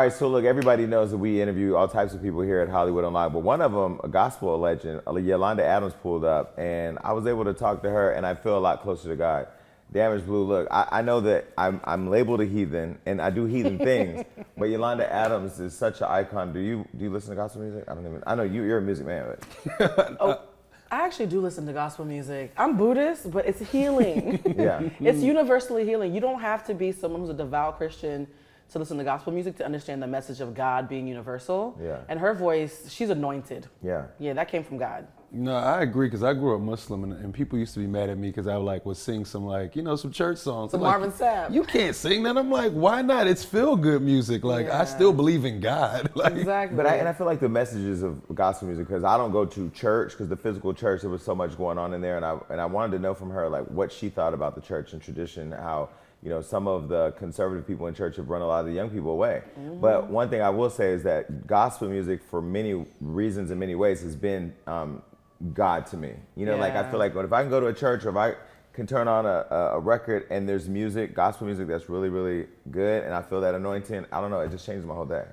[0.00, 2.70] All right, so look, everybody knows that we interview all types of people here at
[2.70, 6.98] Hollywood Unlocked, but one of them, a gospel legend, uh, Yolanda Adams, pulled up, and
[7.04, 9.48] I was able to talk to her, and I feel a lot closer to God.
[9.92, 13.44] Damage Blue, look, I, I know that I'm, I'm labeled a heathen, and I do
[13.44, 14.24] heathen things,
[14.56, 16.54] but Yolanda Adams is such an icon.
[16.54, 17.84] Do you do you listen to gospel music?
[17.86, 18.22] I don't even.
[18.26, 19.36] I know you, you're a music man,
[19.76, 20.16] but.
[20.20, 20.40] oh.
[20.90, 22.52] I actually do listen to gospel music.
[22.56, 24.40] I'm Buddhist, but it's healing.
[24.58, 24.80] yeah.
[24.98, 26.14] It's universally healing.
[26.14, 28.26] You don't have to be someone who's a devout Christian
[28.70, 31.78] to listen to gospel music to understand the message of God being universal.
[31.82, 32.00] Yeah.
[32.08, 33.66] And her voice, she's anointed.
[33.82, 34.06] Yeah.
[34.18, 35.06] Yeah, that came from God.
[35.32, 38.10] No, I agree because I grew up Muslim and, and, people used to be mad
[38.10, 40.72] at me because I like would sing some like you know some church songs.
[40.72, 41.54] Some I'm Marvin like, Sapp.
[41.54, 42.36] You can't sing that.
[42.36, 43.28] I'm like, why not?
[43.28, 44.42] It's feel good music.
[44.42, 44.80] Like yeah.
[44.80, 46.10] I still believe in God.
[46.20, 46.76] Like, exactly.
[46.76, 49.46] But I, and I feel like the messages of gospel music because I don't go
[49.46, 52.26] to church because the physical church there was so much going on in there and
[52.26, 54.92] I and I wanted to know from her like what she thought about the church
[54.92, 55.88] and tradition how
[56.22, 58.72] you know, some of the conservative people in church have run a lot of the
[58.72, 59.42] young people away.
[59.58, 59.80] Mm-hmm.
[59.80, 63.74] But one thing I will say is that gospel music, for many reasons and many
[63.74, 65.02] ways, has been um,
[65.54, 66.12] God to me.
[66.36, 66.60] You know, yeah.
[66.60, 68.34] like I feel like if I can go to a church or if I
[68.74, 73.02] can turn on a, a record and there's music, gospel music that's really, really good,
[73.04, 75.24] and I feel that anointing, I don't know, it just changes my whole day.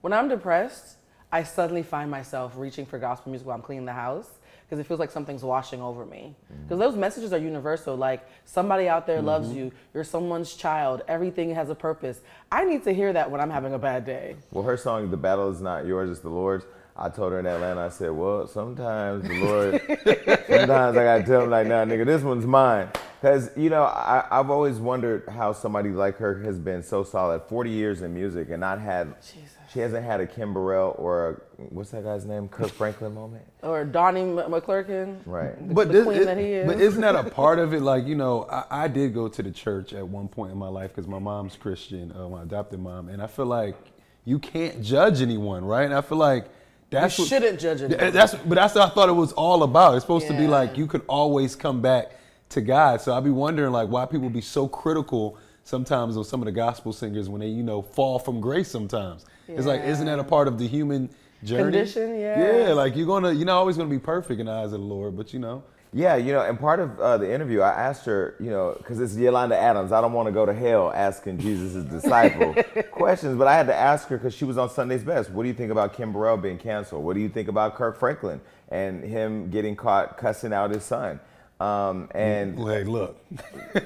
[0.00, 0.96] When I'm depressed,
[1.30, 4.30] I suddenly find myself reaching for gospel music while I'm cleaning the house
[4.70, 6.36] because it feels like something's washing over me.
[6.62, 7.96] Because those messages are universal.
[7.96, 9.26] Like somebody out there mm-hmm.
[9.26, 9.72] loves you.
[9.92, 11.02] You're someone's child.
[11.08, 12.20] Everything has a purpose.
[12.52, 14.36] I need to hear that when I'm having a bad day.
[14.52, 16.66] Well, her song "The Battle Is Not Yours, It's the Lord's."
[16.96, 17.80] I told her in Atlanta.
[17.80, 19.80] I said, "Well, sometimes the Lord,
[20.46, 24.24] sometimes I gotta tell him like, nah, nigga, this one's mine." Because you know, I,
[24.30, 28.50] I've always wondered how somebody like her has been so solid, 40 years in music,
[28.50, 32.24] and not had Jesus she hasn't had a Kim Burrell or a, what's that guy's
[32.24, 35.56] name, Kirk Franklin moment, or Donnie McClurkin, right?
[35.68, 36.66] The, but the this, queen it, that he is.
[36.66, 37.82] But isn't that a part of it?
[37.82, 40.68] Like you know, I, I did go to the church at one point in my
[40.68, 43.76] life because my mom's Christian, uh, my adopted mom, and I feel like
[44.24, 45.84] you can't judge anyone, right?
[45.84, 46.46] And I feel like
[46.90, 48.12] that's you what, shouldn't judge anyone.
[48.12, 49.94] That's but that's what I thought it was all about.
[49.94, 50.32] It's supposed yeah.
[50.32, 52.10] to be like you could always come back
[52.50, 53.00] to God.
[53.00, 56.52] So I'd be wondering like why people be so critical sometimes of some of the
[56.52, 59.24] gospel singers when they you know fall from grace sometimes.
[59.50, 59.58] Yeah.
[59.58, 61.10] It's like, isn't that a part of the human
[61.44, 61.64] journey?
[61.64, 62.66] Condition, yeah.
[62.68, 64.86] Yeah, like you're gonna, you're not always gonna be perfect in the eyes of the
[64.86, 65.62] Lord, but you know.
[65.92, 69.00] Yeah, you know, and part of uh, the interview, I asked her, you know, because
[69.00, 69.90] it's Yolanda Adams.
[69.90, 72.54] I don't want to go to hell asking Jesus' disciple
[72.92, 75.30] questions, but I had to ask her because she was on Sunday's Best.
[75.30, 77.04] What do you think about Kim Burrell being canceled?
[77.04, 81.18] What do you think about Kirk Franklin and him getting caught cussing out his son?
[81.58, 83.20] Um, and hey, look,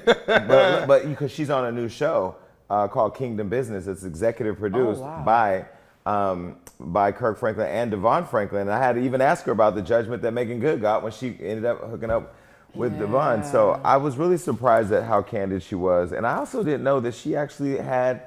[0.07, 2.35] but, but because she's on a new show,
[2.69, 3.87] uh, called Kingdom Business.
[3.87, 5.23] It's executive produced oh, wow.
[5.23, 5.65] by
[6.05, 8.61] um, by Kirk Franklin and DeVon Franklin.
[8.61, 11.11] And I had to even ask her about the judgment that Meagan Good got when
[11.11, 12.35] she ended up hooking up
[12.75, 13.01] with yeah.
[13.01, 13.49] DeVon.
[13.49, 16.99] So I was really surprised at how candid she was, and I also didn't know
[16.99, 18.23] that she actually had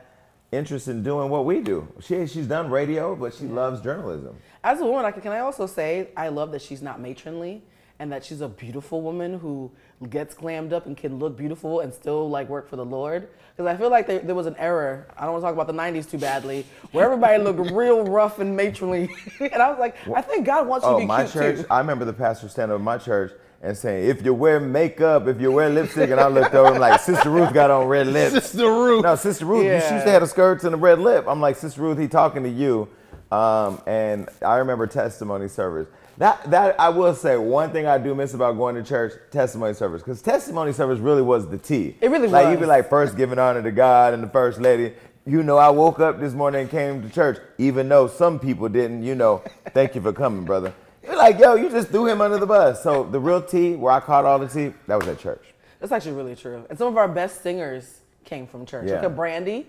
[0.51, 1.87] interest in doing what we do.
[2.01, 3.53] She she's done radio, but she yeah.
[3.53, 4.37] loves journalism.
[4.65, 7.63] As a woman, I can, can I also say I love that she's not matronly
[7.99, 9.71] and that she's a beautiful woman who
[10.09, 13.29] gets glammed up and can look beautiful and still like work for the Lord.
[13.57, 15.09] Because I feel like there, there, was an error.
[15.17, 18.39] I don't want to talk about the '90s too badly, where everybody looked real rough
[18.39, 19.09] and matronly,
[19.41, 21.57] and I was like, I think God wants you oh, to be my cute church.
[21.59, 21.67] Too.
[21.69, 25.27] I remember the pastor standing up in my church and saying, if you wear makeup,
[25.27, 28.07] if you wear lipstick, and I looked over and like, Sister Ruth got on red
[28.07, 28.33] lips.
[28.33, 29.03] Sister Ruth.
[29.03, 29.81] No, Sister Ruth, yeah.
[29.89, 31.25] she used to have a skirt and a red lip.
[31.27, 32.89] I'm like, Sister Ruth, he talking to you.
[33.33, 35.89] Um, and I remember testimony service.
[36.19, 39.73] That that I will say one thing I do miss about going to church testimony
[39.73, 41.97] service because testimony service really was the tea.
[42.01, 42.53] It really like was.
[42.53, 44.95] you'd be like first giving honor to God and the first lady.
[45.27, 48.69] You know, I woke up this morning and came to church, even though some people
[48.69, 49.05] didn't.
[49.05, 50.75] You know, thank you for coming, brother.
[51.05, 52.83] You're like, yo, you just threw him under the bus.
[52.83, 55.45] So the real tea, where I caught all the tea, that was at church.
[55.79, 56.67] That's actually really true.
[56.69, 58.89] And some of our best singers came from church.
[58.89, 58.97] Yeah.
[58.97, 59.69] Look at Brandy.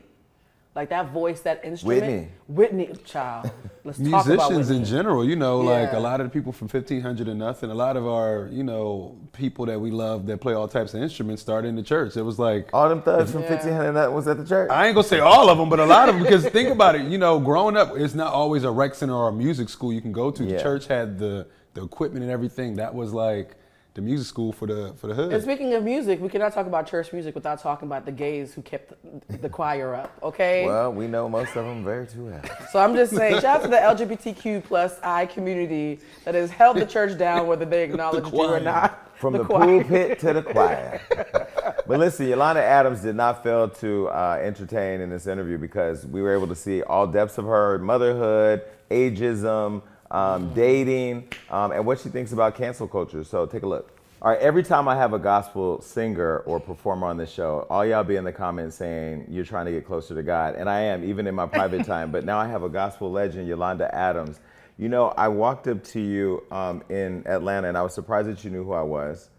[0.80, 2.02] Like that voice, that instrument.
[2.48, 2.88] Whitney.
[2.88, 3.52] Whitney, child.
[3.84, 6.70] Let's talk about musicians in general, you know, like a lot of the people from
[6.70, 10.54] 1500 and nothing, a lot of our, you know, people that we love that play
[10.54, 12.16] all types of instruments started in the church.
[12.16, 13.56] It was like, All them thugs from Yeah.
[13.56, 14.72] 1500 that was at the church.
[14.72, 16.24] I ain't gonna say all of them, but a lot of them.
[16.24, 19.28] Because think about it, you know, growing up, it's not always a rec center or
[19.28, 20.46] a music school you can go to.
[20.46, 20.56] Yeah.
[20.56, 22.76] The church had the the equipment and everything.
[22.76, 23.58] That was like
[24.00, 25.34] the music school for the for the hood.
[25.34, 28.54] And speaking of music, we cannot talk about church music without talking about the gays
[28.54, 28.94] who kept
[29.28, 30.18] the, the choir up.
[30.24, 30.66] Okay.
[30.66, 32.42] well, we know most of them very too well.
[32.72, 36.78] So I'm just saying, shout out to the LGBTQ plus I community that has held
[36.78, 39.06] the church down, whether they acknowledge you or not.
[39.18, 39.84] From the, choir.
[39.84, 41.02] pulpit to the choir.
[41.86, 46.22] but listen, Yolanda Adams did not fail to uh, entertain in this interview because we
[46.22, 52.00] were able to see all depths of her motherhood, ageism, um, dating, um, and what
[52.00, 53.24] she thinks about cancel culture.
[53.24, 54.00] So take a look.
[54.22, 57.86] All right, every time I have a gospel singer or performer on this show, all
[57.86, 60.56] y'all be in the comments saying you're trying to get closer to God.
[60.56, 62.12] And I am, even in my private time.
[62.12, 64.42] But now I have a gospel legend, Yolanda Adams.
[64.78, 68.44] You know, I walked up to you um, in Atlanta and I was surprised that
[68.44, 69.30] you knew who I was.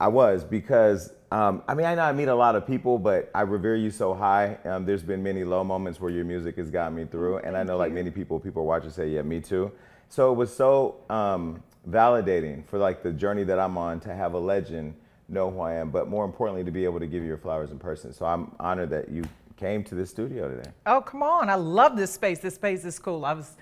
[0.00, 3.30] I was because um, I mean I know I meet a lot of people, but
[3.34, 4.56] I revere you so high.
[4.64, 7.62] Um, there's been many low moments where your music has gotten me through, and I
[7.64, 9.70] know like many people, people watching say, yeah, me too.
[10.08, 14.34] So it was so um, validating for like the journey that I'm on to have
[14.34, 14.94] a legend
[15.28, 17.70] know who I am, but more importantly to be able to give you your flowers
[17.70, 18.12] in person.
[18.12, 19.24] So I'm honored that you
[19.56, 20.70] came to the studio today.
[20.86, 21.50] Oh, come on.
[21.50, 22.38] I love this space.
[22.38, 23.24] This space is cool.
[23.24, 23.56] I was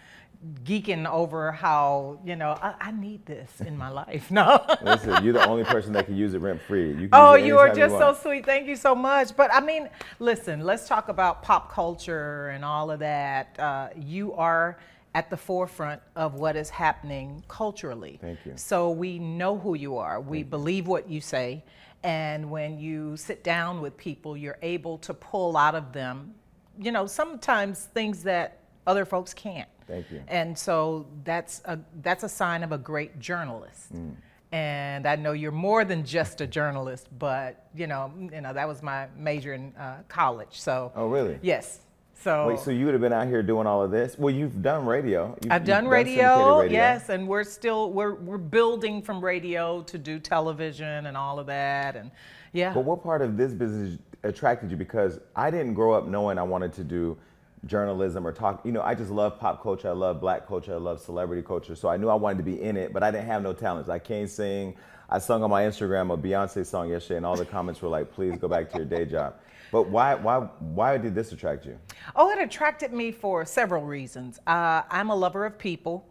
[0.64, 4.30] geeking over how, you know, I, I need this in my life.
[4.36, 4.64] No.
[4.82, 6.92] Listen, you're the only person that can use it rent free.
[6.92, 8.44] You Oh, it you are just so sweet.
[8.44, 9.34] Thank you so much.
[9.34, 9.88] But I mean,
[10.18, 13.58] listen, let's talk about pop culture and all of that.
[13.58, 14.78] Uh, you are
[15.16, 18.18] at the forefront of what is happening culturally.
[18.20, 18.52] Thank you.
[18.56, 20.20] So we know who you are.
[20.20, 21.64] We believe what you say.
[22.02, 26.34] And when you sit down with people, you're able to pull out of them,
[26.78, 29.70] you know, sometimes things that other folks can't.
[29.86, 30.22] Thank you.
[30.28, 33.94] And so that's a that's a sign of a great journalist.
[33.94, 34.16] Mm.
[34.52, 38.68] And I know you're more than just a journalist, but you know, you know that
[38.68, 40.60] was my major in uh, college.
[40.60, 41.38] So Oh, really?
[41.40, 41.80] yes.
[42.22, 44.18] So, Wait, so you would have been out here doing all of this?
[44.18, 45.36] Well, you've done radio.
[45.42, 49.98] You've, I've done radio, syndicated yes, and we're still we're we're building from radio to
[49.98, 52.10] do television and all of that, and
[52.52, 52.72] yeah.
[52.72, 54.76] But what part of this business attracted you?
[54.76, 57.18] Because I didn't grow up knowing I wanted to do
[57.66, 58.64] journalism or talk.
[58.64, 59.88] You know, I just love pop culture.
[59.88, 60.72] I love black culture.
[60.72, 61.74] I love celebrity culture.
[61.76, 63.90] So I knew I wanted to be in it, but I didn't have no talents.
[63.90, 64.74] I can't sing.
[65.08, 68.12] I sung on my Instagram a Beyonce song yesterday, and all the comments were like,
[68.12, 69.34] "Please go back to your day job."
[69.70, 71.78] But why, why, why did this attract you?
[72.14, 74.38] Oh, it attracted me for several reasons.
[74.46, 76.06] Uh, I'm a lover of people,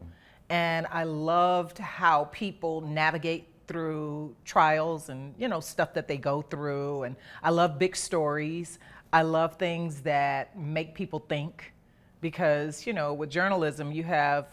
[0.49, 6.41] and I loved how people navigate through trials and you know stuff that they go
[6.41, 7.03] through.
[7.03, 8.79] And I love big stories.
[9.11, 11.73] I love things that make people think,
[12.21, 14.47] because you know with journalism you have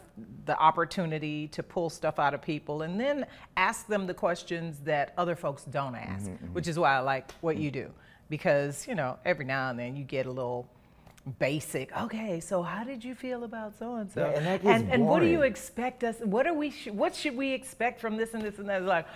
[0.44, 3.26] the opportunity to pull stuff out of people and then
[3.56, 6.54] ask them the questions that other folks don't ask, mm-hmm, mm-hmm.
[6.54, 7.88] which is why I like what you mm-hmm.
[7.88, 7.94] do
[8.32, 10.66] because you know every now and then you get a little
[11.38, 14.24] basic okay so how did you feel about so and so
[14.64, 18.00] and and what do you expect us what are we sh- what should we expect
[18.00, 19.06] from this and this and that It's like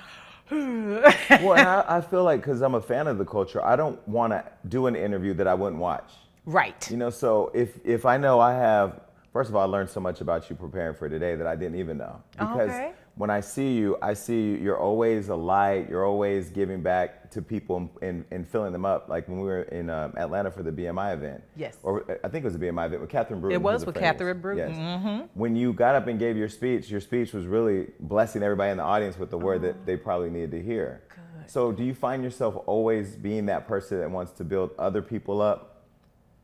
[0.51, 3.99] well, and I, I feel like because I'm a fan of the culture, I don't
[4.07, 6.13] want to do an interview that I wouldn't watch.
[6.45, 9.01] right You know, so if if I know I have,
[9.33, 11.81] first of all, I learned so much about you preparing for today that I didn't
[11.81, 12.23] even know.
[12.39, 12.93] Oh, because Okay.
[13.17, 15.89] When I see you, I see you, you're always a light.
[15.89, 19.09] You're always giving back to people and, and, filling them up.
[19.09, 21.43] Like when we were in um, Atlanta for the BMI event.
[21.57, 21.79] Yes.
[21.83, 23.55] Or uh, I think it was a BMI event with Catherine Brewton.
[23.59, 24.41] It was with Catherine.
[24.41, 25.07] Bruton, Mm-hmm.
[25.07, 25.29] Yes.
[25.33, 28.77] When you got up and gave your speech, your speech was really blessing everybody in
[28.77, 29.69] the audience with the word Oh.
[29.69, 31.03] that they probably needed to hear.
[31.09, 31.51] Good.
[31.51, 35.41] So do you find yourself always being that person that wants to build other people
[35.41, 35.73] up?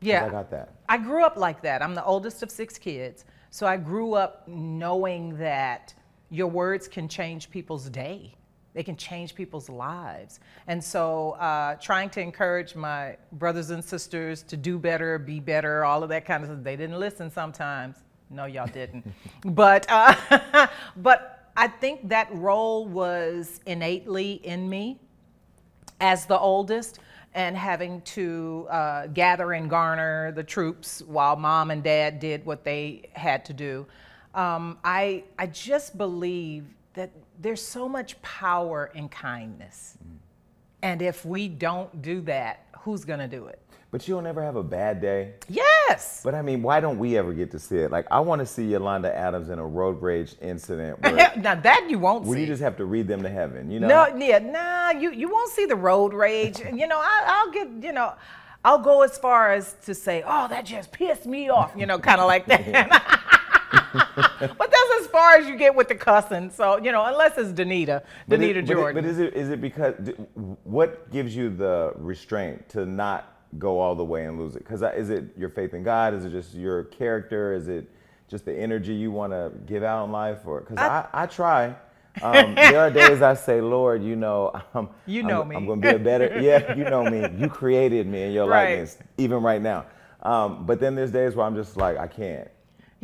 [0.01, 0.73] yeah I got that.
[0.89, 1.81] I grew up like that.
[1.83, 3.25] I'm the oldest of six kids.
[3.51, 5.93] So I grew up knowing that
[6.33, 8.33] your words can change people's day.
[8.73, 10.39] They can change people's lives.
[10.65, 15.85] And so uh, trying to encourage my brothers and sisters to do better, be better,
[15.85, 16.63] all of that kind of stuff.
[16.63, 17.97] They didn't listen sometimes.
[18.31, 19.05] No, y'all didn't.
[19.45, 24.99] but, uh, but I think that role was innately in me
[26.01, 26.97] as the oldest
[27.35, 32.63] and having to uh, gather and garner the troops while mom and dad did what
[32.63, 33.85] they had to do.
[34.33, 39.97] Um, I, I just believe that there's so much power in kindness.
[40.81, 43.59] And if we don't do that, who's going to do it?
[43.91, 45.33] But you don't ever have a bad day.
[45.47, 46.21] Yes.
[46.23, 47.91] But I mean, why don't we ever get to see it?
[47.91, 51.87] Like, I want to see Yolanda Adams in a road rage incident where, now that
[51.89, 52.41] you won't where see.
[52.41, 53.87] you just have to read them to heaven, you know?
[53.87, 56.59] No, yeah, nah, you, you won't see the road rage.
[56.59, 58.13] you know, I, I'll get, you know,
[58.65, 61.99] I'll go as far as to say, "Oh, that just pissed me off," you know,
[61.99, 63.42] kind of like that.
[63.93, 66.49] but that's as far as you get with the cussing.
[66.49, 69.03] So you know, unless it's Danita, But Danita it- but it- Jordan.
[69.03, 69.95] But is it is it because
[70.63, 74.59] what gives you the restraint to not go all the way and lose it?
[74.63, 76.13] Because is it your faith in God?
[76.13, 77.53] Is it just your character?
[77.53, 77.89] Is it
[78.27, 80.39] just the energy you want to give out in life?
[80.45, 81.75] Or because I, I, try.
[82.21, 85.55] Um, there are days I say, Lord, you know, um, You I'm, know me.
[85.55, 86.39] I'm going to be a better.
[86.41, 87.27] Yeah, you know me.
[87.37, 88.69] You created me in your Right.
[88.71, 89.85] likeness, even right now.
[90.23, 92.47] Um, but then there's days where I'm just like, I can't.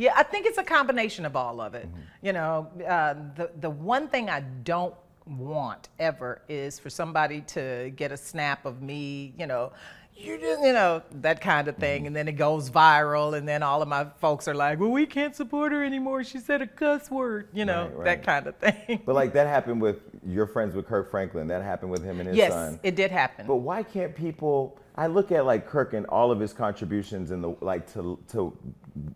[0.00, 1.86] Yeah, I think it's a combination of all of it.
[1.86, 2.26] Mm-hmm.
[2.26, 4.94] You know, uh, the the one thing I don't
[5.26, 9.34] want ever is for somebody to get a snap of me.
[9.38, 9.72] You know,
[10.16, 11.80] you just you know that kind of Mm-hmm.
[11.82, 14.90] thing, and then it goes viral, and then all of my folks are like, "Well,
[14.90, 16.24] we can't support her anymore.
[16.24, 18.04] She said a cuss word." You know, Right, right.
[18.06, 19.02] that kind of thing.
[19.04, 21.46] But like that happened with your friends with Kirk Franklin.
[21.48, 22.80] That happened with him and his yes, son.
[22.82, 23.46] it did happen.
[23.46, 24.78] But why can't people?
[24.96, 28.56] I look at like Kirk and all of his contributions in the like to to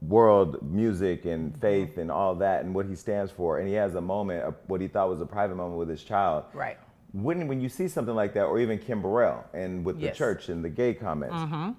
[0.00, 3.94] world music and faith and all that and what he stands for, and he has
[3.94, 6.44] a moment, of what he thought was a private moment with his child.
[6.52, 6.78] Right.
[7.12, 10.48] When when you see something like that, or even Kim Burrell and with the church
[10.48, 11.70] and the gay comments, mm-hmm.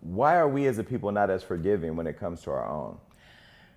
[0.00, 2.96] why are we as a people not as forgiving when it comes to our own?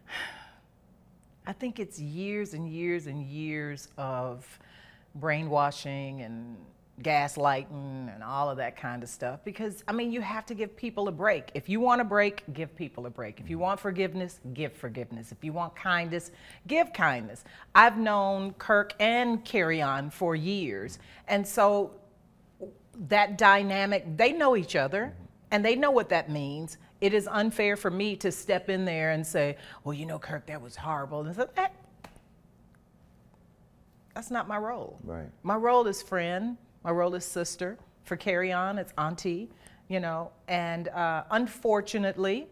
[1.48, 4.48] I think it's years and years and years of
[5.16, 6.58] brainwashing and
[7.02, 9.40] gaslighting and all of that kind of stuff.
[9.44, 11.50] Because, I mean, you have to give people a break.
[11.54, 13.40] If you want a break, give people a break.
[13.40, 15.32] If you want forgiveness, give forgiveness.
[15.32, 16.32] If you want kindness,
[16.68, 17.44] give kindness.
[17.74, 21.00] I've known Kirk and Kerrion for years.
[21.28, 21.92] And so
[23.08, 25.14] that dynamic, they know each other
[25.52, 26.78] and they know what that means.
[27.02, 30.46] It is unfair for me to step in there and say, well, you know, Kirk,
[30.46, 31.22] that was horrible.
[31.22, 31.74] And so, that,
[34.14, 35.00] that's not my role.
[35.04, 35.30] Right.
[35.42, 37.78] My role is friend, my role is sister.
[38.04, 39.50] For Kerrion, it's auntie,
[39.88, 40.32] you know.
[40.48, 42.48] And uh, unfortunately,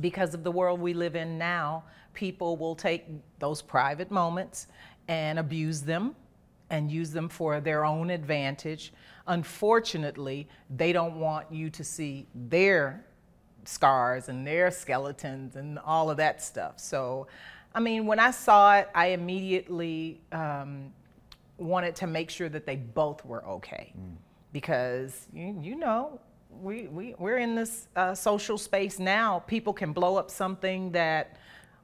[0.00, 3.06] because of the world we live in now, people will take
[3.38, 4.66] those private moments
[5.08, 6.14] and abuse them
[6.70, 8.92] and use them for their own advantage.
[9.26, 13.04] Unfortunately, they don't want you to see their
[13.64, 16.78] scars and their skeletons and all of that stuff.
[16.78, 17.26] So,
[17.74, 20.92] I mean, when I saw it, I immediately um,
[21.60, 23.92] wanted to make sure that they both were okay.
[24.52, 29.40] Because you, you know we, we, we're in this uh, social space now.
[29.46, 31.36] People can blow up something that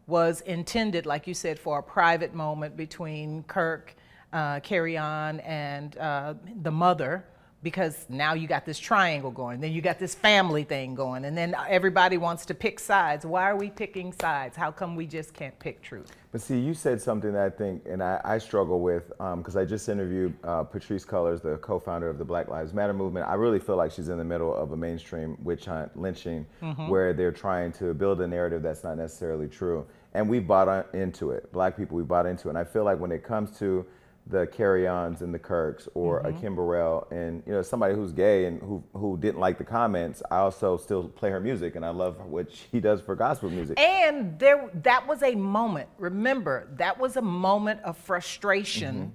[0.07, 3.95] was intended like you said for a private moment between kirk
[4.33, 7.25] uh, Kerrion and uh, the mother
[7.63, 11.37] because now you got this triangle going then you got this family thing going and
[11.37, 15.33] then everybody wants to pick sides why are we picking sides how come we just
[15.35, 18.81] can't pick truth But see, you said something that I think, and I, I struggle
[18.81, 22.93] with, because I just interviewed uh, Patrisse Cullors, the co-founder of the Black Lives Matter
[22.93, 23.27] movement.
[23.27, 26.45] I really feel like she's in the middle of a mainstream witch hunt, lynching,
[26.89, 29.87] where they're trying to build a narrative that's not necessarily true.
[30.13, 31.51] And we bought into it.
[31.53, 32.51] Black people, we bought into it.
[32.51, 33.87] And I feel like when it comes to
[34.29, 36.41] the Kerrions and the Kirks, or a mm-hmm.
[36.41, 40.23] Kim Burrell, and you know somebody who's gay and who who didn't like the comments,
[40.31, 43.79] I also still play her music, and I love what she does for gospel music.
[43.79, 45.89] And there, that was a moment.
[45.99, 49.11] Remember, that was a moment of frustration mm-hmm.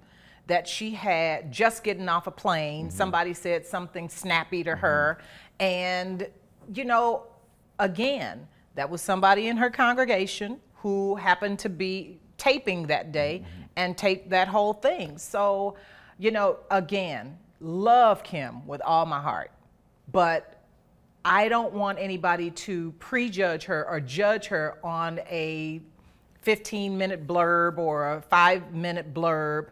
[0.48, 2.88] that she had just getting off a plane.
[2.88, 2.96] Mm-hmm.
[2.96, 5.18] Somebody said something snappy to her,
[5.60, 6.26] and
[6.74, 7.24] you know,
[7.80, 13.98] again, that was somebody in her congregation who happened to be taping that day and
[13.98, 15.18] taped that whole thing.
[15.18, 15.76] So,
[16.18, 19.52] you know, again, love Kim with all my heart,
[20.12, 20.62] but
[21.24, 25.82] I don't want anybody to prejudge her or judge her on a
[26.42, 29.68] 15 minute blurb or a five minute blurb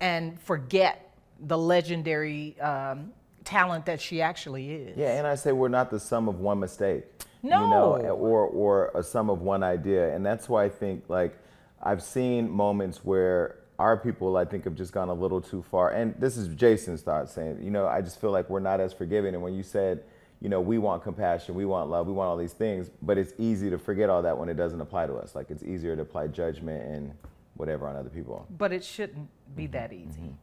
[0.00, 3.12] and forget the legendary um,
[3.44, 4.96] talent that she actually is.
[4.96, 7.04] Yeah, and I say we're not the sum of one mistake.
[7.42, 7.96] You No.
[7.96, 10.14] know, or or a sum of one idea.
[10.14, 11.36] And that's why I think like
[11.82, 15.90] I've seen moments where our people I think have just gone a little too far.
[15.90, 18.92] And this is Jason's thought saying, you know, I just feel like we're not as
[18.92, 19.34] forgiving.
[19.34, 20.02] And when you said,
[20.40, 23.32] you know, we want compassion, we want love, we want all these things, but it's
[23.38, 25.34] easy to forget all that when it doesn't apply to us.
[25.34, 27.12] Like it's easier to apply judgment and
[27.54, 28.46] whatever on other people.
[28.56, 30.34] But it shouldn't be that easy.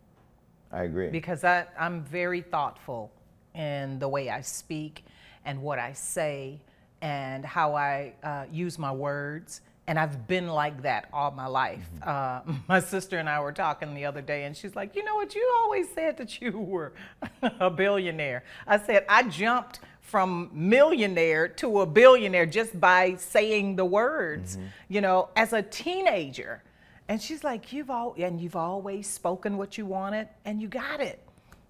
[0.72, 1.10] I agree.
[1.10, 3.12] because I, I'm very thoughtful
[3.54, 5.06] in the way I speak
[5.46, 6.60] and what I say
[7.02, 9.62] and how I uh, use my words.
[9.88, 11.88] And I've been like that all my life.
[12.02, 15.16] Uh, my sister and I were talking the other day, and she's like, You know
[15.16, 15.36] what?
[15.36, 16.94] You always said that you were
[17.42, 18.44] a billionaire.
[18.66, 25.02] I said, I jumped from millionaire to a billionaire just by saying the words, you
[25.02, 26.64] know, as a teenager.
[27.08, 31.00] And she's like, You've all, and you've always spoken what you wanted, and you got
[31.00, 31.22] it.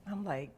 [0.10, 0.52] I'm like,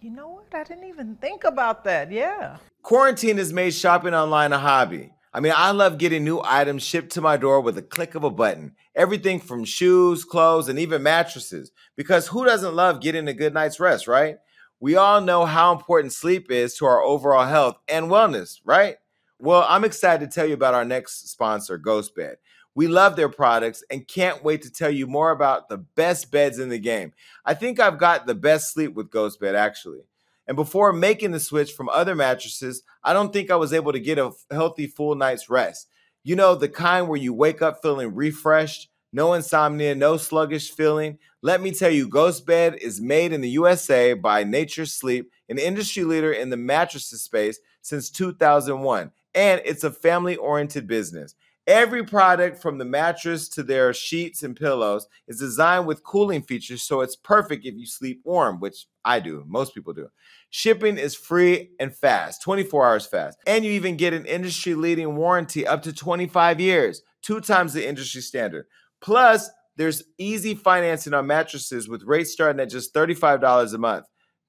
[0.00, 0.54] You know what?
[0.54, 2.10] I didn't even think about that.
[2.10, 2.56] Yeah.
[2.82, 5.10] Quarantine has made shopping online a hobby.
[5.36, 8.24] I mean, I love getting new items shipped to my door with a click of
[8.24, 8.74] a button.
[8.94, 11.72] Everything from shoes, clothes, and even mattresses.
[11.94, 14.38] Because who doesn't love getting a good night's rest, right?
[14.80, 18.96] We all know how important sleep is to our overall health and wellness, right?
[19.38, 22.36] Well, I'm excited to tell you about our next sponsor, GhostBed.
[22.74, 26.58] We love their products and can't wait to tell you more about the best beds
[26.58, 27.12] in the game.
[27.44, 30.00] I think I've got the best sleep with GhostBed, actually.
[30.46, 34.00] And before making the switch from other mattresses, I don't think I was able to
[34.00, 35.88] get a healthy full night's rest.
[36.22, 41.18] You know, the kind where you wake up feeling refreshed, no insomnia, no sluggish feeling.
[41.42, 45.58] Let me tell you, Ghost Bed is made in the USA by Nature Sleep, an
[45.58, 49.10] industry leader in the mattresses space since 2001.
[49.34, 51.34] And it's a family oriented business.
[51.66, 56.84] Every product from the mattress to their sheets and pillows is designed with cooling features,
[56.84, 60.08] so it's perfect if you sleep warm, which I do, most people do.
[60.50, 63.38] Shipping is free and fast, 24 hours fast.
[63.48, 67.86] And you even get an industry leading warranty up to 25 years, two times the
[67.86, 68.66] industry standard.
[69.00, 74.06] Plus, there's easy financing on mattresses with rates starting at just $35 a month.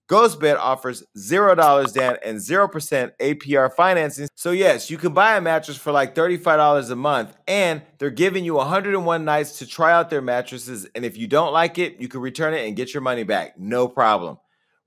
[0.07, 4.29] GhostBed offers $0 down and 0% APR financing.
[4.35, 8.45] So, yes, you can buy a mattress for like $35 a month, and they're giving
[8.45, 10.87] you 101 nights to try out their mattresses.
[10.95, 13.59] And if you don't like it, you can return it and get your money back.
[13.59, 14.37] No problem.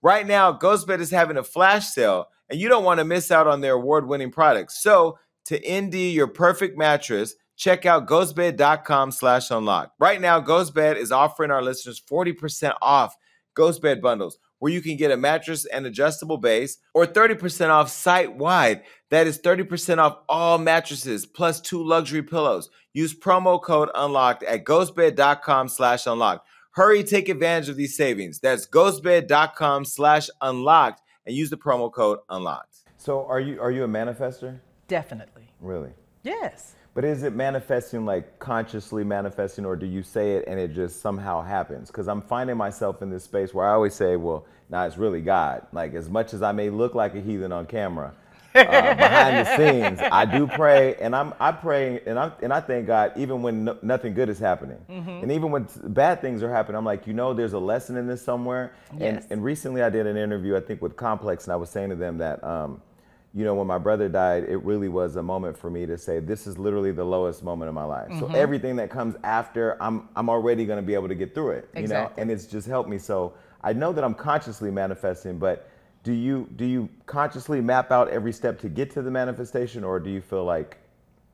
[0.02, 3.46] Right now, GhostBed is having a flash sale, and you don't want to miss out
[3.46, 4.82] on their award winning products.
[4.82, 9.92] So, to ND your perfect mattress, check out ghostbed.com slash unlock.
[9.98, 13.16] Right now, GhostBed is offering our listeners 40% off
[13.54, 18.36] GhostBed bundles where you can get a mattress and adjustable base or 30% off site
[18.36, 18.82] wide.
[19.10, 22.70] That is 30% off all mattresses plus two luxury pillows.
[22.92, 26.46] Use promo code unlocked at ghostbed.com slash unlocked.
[26.72, 28.38] Hurry, take advantage of these savings.
[28.38, 32.76] That's ghostbed.com slash unlocked and use the promo code unlocked.
[32.96, 34.60] So are you are you a manifester?
[34.86, 35.50] Definitely.
[35.60, 35.92] Really?
[36.22, 36.74] Yes.
[36.92, 41.00] But is it manifesting like consciously manifesting, or do you say it and it just
[41.00, 41.88] somehow happens?
[41.88, 45.20] Because I'm finding myself in this space where I always say, well, now it's really
[45.20, 45.66] God.
[45.72, 48.12] Like, as much as I may look like a heathen on camera,
[48.54, 52.60] uh, behind the scenes, I do pray, and I'm I pray, and I and I
[52.60, 55.08] thank God even when no, nothing good is happening, mm-hmm.
[55.08, 56.76] and even when bad things are happening.
[56.76, 58.72] I'm like, you know, there's a lesson in this somewhere.
[58.98, 59.22] Yes.
[59.22, 61.90] And and recently I did an interview, I think, with Complex, and I was saying
[61.90, 62.42] to them that.
[62.42, 62.82] Um,
[63.32, 66.18] you know, when my brother died, it really was a moment for me to say,
[66.18, 68.08] this is literally the lowest moment of my life.
[68.08, 68.32] Mm-hmm.
[68.32, 71.50] So everything that comes after, I'm I'm already going to be able to get through
[71.50, 71.68] it.
[71.76, 72.98] You know, and it's just helped me.
[72.98, 75.68] So I know that I'm consciously manifesting, but
[76.02, 80.00] do you do you consciously map out every step to get to the manifestation, or
[80.00, 80.78] do you feel like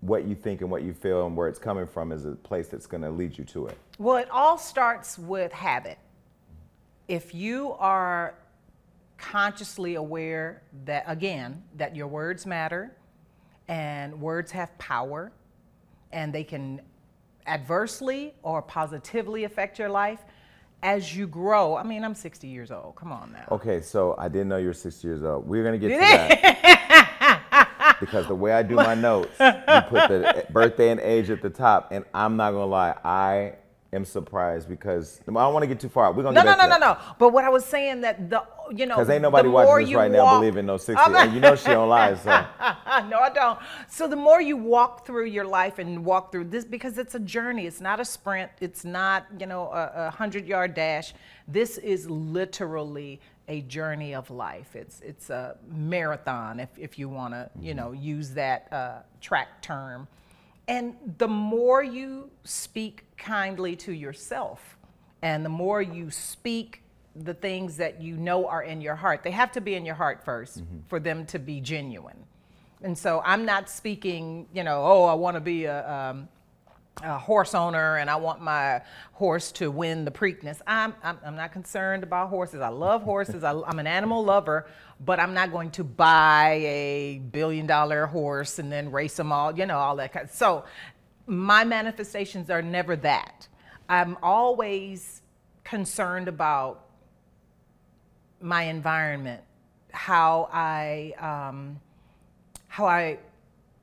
[0.00, 2.68] what you think and what you feel and where it's coming from is a place
[2.68, 3.78] that's going to lead you to it?
[3.98, 5.98] Well, it all starts with habit.
[7.08, 8.34] If you are
[9.18, 12.94] consciously aware that, again, that your words matter
[13.68, 15.32] and words have power
[16.12, 16.80] and they can
[17.46, 20.24] adversely or positively affect your life
[20.82, 21.76] as you grow.
[21.76, 22.96] I mean, I'm 60 years old.
[22.96, 23.46] Come on now.
[23.50, 25.46] Okay, so I didn't know you were 60 years old.
[25.46, 27.96] We're going to get to that.
[28.00, 31.50] because the way I do my notes, you put the birthday and age at the
[31.50, 33.54] top, and I'm not going to lie, I
[33.92, 36.12] am surprised because I don't want to get too far.
[36.12, 36.98] We're gonna no, get no, no, no, no.
[37.18, 40.10] But what I was saying that the you know Because ain't nobody watching this right
[40.10, 41.14] now walk- believing no 60.
[41.14, 42.30] and you know she don't lie, so.
[43.08, 43.58] no, I don't.
[43.88, 47.20] So the more you walk through your life and walk through this, because it's a
[47.20, 47.66] journey.
[47.66, 48.50] It's not a sprint.
[48.60, 51.14] It's not you know a, a hundred yard dash.
[51.48, 54.74] This is literally a journey of life.
[54.74, 59.62] It's it's a marathon, if if you want to you know use that uh, track
[59.62, 60.08] term.
[60.68, 64.76] And the more you speak kindly to yourself,
[65.22, 66.82] and the more you speak
[67.24, 69.94] the things that you know are in your heart, they have to be in your
[69.94, 72.24] heart 1st for them to be genuine.
[72.82, 76.28] And so I'm not speaking, you know, oh, I want to be a, um,
[77.02, 80.60] a horse owner and I want my horse to win the Preakness.
[80.66, 82.60] I'm, I'm, I'm not concerned about horses.
[82.60, 83.44] I love horses.
[83.44, 84.66] I, I'm an animal lover,
[85.04, 89.56] but I'm not going to buy a billion dollar horse and then race them all,
[89.58, 90.30] you know, all that kind.
[90.30, 90.64] So
[91.26, 93.48] my manifestations are never that.
[93.88, 95.22] I'm always
[95.64, 96.86] concerned about
[98.40, 99.42] my environment,
[99.92, 101.80] how I um,
[102.68, 103.18] how I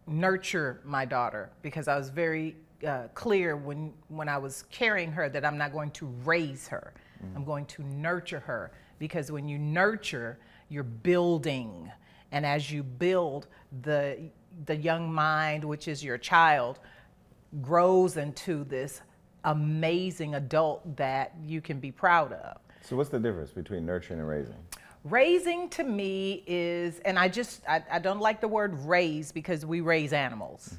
[0.05, 2.55] nurture my daughter, because I was very
[2.87, 6.93] uh, clear when when I was carrying her that I'm not going to raise her,
[7.35, 10.37] I'm going to nurture her, because when you nurture,
[10.69, 11.91] you're building,
[12.31, 13.47] and as you build,
[13.81, 14.29] the
[14.65, 16.79] the young mind, which is your child,
[17.61, 19.01] grows into this
[19.45, 22.57] amazing adult that you can be proud of.
[22.83, 24.55] So what's the difference between nurturing and raising?
[25.05, 29.65] Raising to me is, and I just, I, I don't like the word raise because
[29.65, 30.75] we raise animals,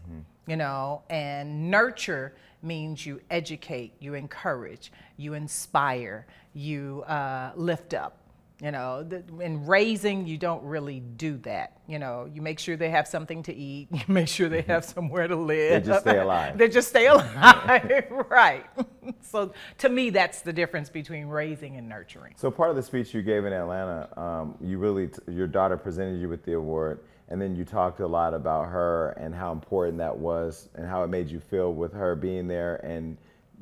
[0.46, 8.18] you know, and nurture means you educate, you encourage, you inspire, you uh, lift up.
[8.64, 11.76] You know, the, in raising, you don't really do that.
[11.86, 14.86] You know, you make sure they have something to eat, you make sure they have
[14.86, 15.84] somewhere to live.
[15.84, 16.56] They just stay alive.
[16.56, 18.64] they just stay alive, right.
[19.20, 22.32] so to me, that's the difference between raising and nurturing.
[22.38, 25.76] So part of the speech you gave in Atlanta, um, you really, t- your daughter
[25.76, 29.52] presented you with the award, and then you talked a lot about her and how
[29.52, 33.18] important that was, and how it made you feel with her being there and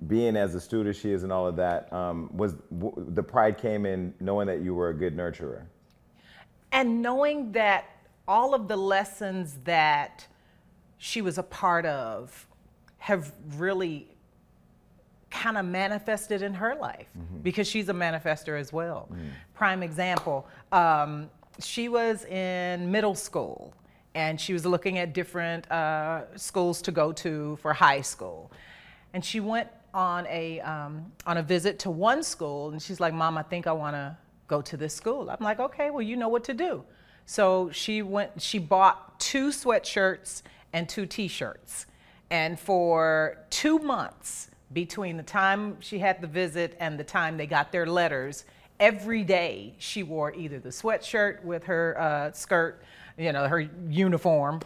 [0.07, 1.93] being as a student she is, and all of that.
[1.93, 5.65] Um, was w- the pride came in knowing that you were a good nurturer?
[6.73, 7.85] and knowing that
[8.27, 10.27] all of the lessons that
[10.97, 12.47] she was a part of
[12.97, 14.09] have really
[15.31, 17.09] kind of manifested in her life
[17.43, 19.09] because she's a manifester as well.
[19.55, 23.75] Prime example, um, she was in middle school
[24.15, 28.51] and she was looking at different uh, schools to go to for high school.
[29.13, 33.13] And she went on a, um, on a visit to one school and she's like,
[33.13, 34.17] Mom, I think I want to
[34.49, 35.31] go to this school.
[35.31, 36.85] I'm like, okay, well, you know what to do.
[37.27, 41.87] So she went, she bought two sweatshirts and two t-shirts.
[42.31, 47.47] And for two months, between the time she had the visit and the time they
[47.47, 48.45] got their letters,
[48.81, 52.83] every day she wore either the sweatshirt with her uh, skirt,
[53.19, 54.61] you know, her uniform,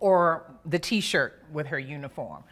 [0.00, 2.42] or the t-shirt with her uniform.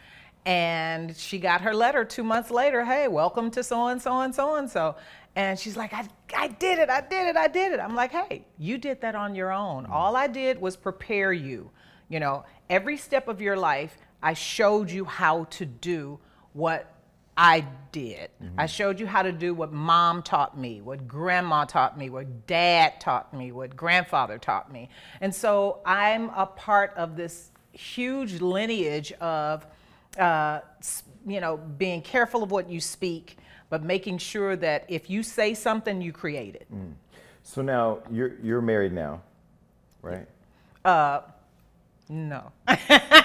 [0.45, 4.33] And she got her letter two months later, hey, welcome to so and so and
[4.33, 4.95] so and so.
[5.35, 7.79] And she's like, I, I did it, I did it, I did it.
[7.79, 9.83] I'm like, hey, you did that on your own.
[9.83, 9.91] Mm-hmm.
[9.91, 11.71] All I did was prepare you.
[12.09, 16.19] You know, every step of your life, I showed you how to do
[16.53, 16.91] what
[17.35, 18.29] I did.
[18.41, 18.59] Mm-hmm.
[18.59, 22.45] I showed you how to do what mom taught me, what grandma taught me, what
[22.47, 24.89] dad taught me, what grandfather taught me.
[25.19, 29.65] And so I'm a part of this huge lineage of,
[30.17, 30.61] uh,
[31.27, 33.37] you know, being careful of what you speak,
[33.69, 36.67] but making sure that if you say something, you create it.
[37.43, 39.21] So now you're you're married now,
[40.01, 40.27] right?
[40.83, 41.21] Uh,
[42.09, 42.51] No.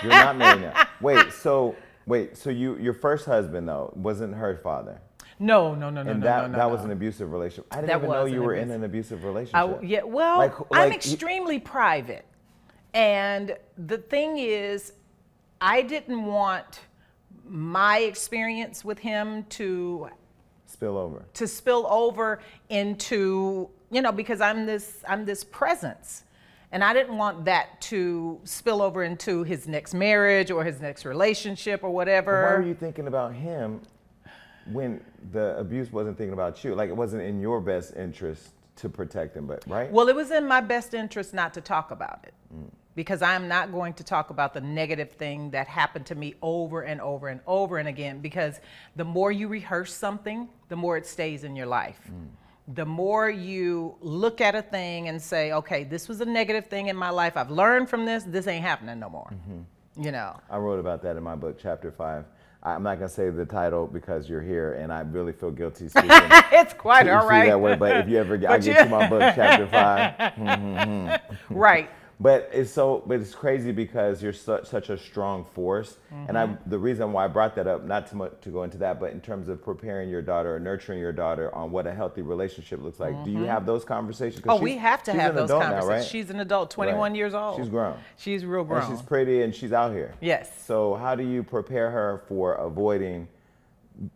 [0.02, 0.86] You're not married now.
[1.02, 1.76] Wait, so
[2.06, 5.00] wait, so you your first husband though wasn't her father,
[5.38, 6.68] No, no, no, no, and no, that no, no, that no.
[6.68, 7.66] was an abusive relationship.
[7.70, 9.78] I didn't That even know you were in an abusive relationship.
[9.82, 12.24] I, yeah, well, Like- I'm like- extremely private.
[12.94, 14.92] And the thing is,
[15.60, 16.80] I didn't want
[17.46, 20.08] my experience with him to
[20.66, 21.24] Spill over.
[21.34, 26.22] to spill over into you know because i'm this i'm this presence
[26.70, 31.04] and i didn't want that to spill over into his next marriage or his next
[31.04, 33.82] relationship or whatever Why were you thinking about him
[34.70, 35.00] when
[35.32, 36.74] the abuse wasn't thinking about you?
[36.76, 39.90] Like it wasn't in your best interest to protect him, but right?
[39.90, 42.70] well it was in my best interest not to talk about it mm.
[43.00, 46.82] Because i'm not going to talk about the negative thing that happened to me over
[46.82, 48.54] and over and over and again because
[48.96, 52.28] the more you rehearse something the more it stays in your life mm.
[52.74, 56.88] the more you look at a thing and say, okay, this was a negative thing
[56.88, 57.36] in my life.
[57.36, 58.22] I've learned from this.
[58.24, 59.30] This ain't happening no more.
[59.32, 60.02] Mm-hmm.
[60.04, 60.38] You know.
[60.48, 62.24] I wrote about that in my book, chapter five.
[62.62, 66.10] I'm not gonna say the title because you're here, and I really feel guilty speaking.
[66.52, 67.48] it's quite all right.
[67.48, 70.32] that way, but if you ever get, I get you- to my book, chapter five.
[70.40, 71.54] Mm-hmm.
[71.54, 71.90] right.
[72.22, 75.96] But it's so, but it's crazy because you're such such a strong force,
[76.28, 76.68] and I Mm-hmm.
[76.68, 79.12] the reason why I brought that up, not too much to go into that, but
[79.12, 82.82] in terms of preparing your daughter or nurturing your daughter on what a healthy relationship
[82.82, 83.24] looks like.
[83.24, 84.44] Do you have those conversations?
[84.46, 86.04] Oh, we have to have those adult now, conversations.
[86.04, 86.10] right?
[86.10, 87.16] She's an adult, 21 Right.
[87.16, 87.56] years old.
[87.56, 87.96] She's grown.
[88.18, 88.82] She's real grown.
[88.82, 90.14] And she's pretty and she's out here.
[90.20, 90.50] Yes.
[90.66, 93.28] So how do you prepare her for avoiding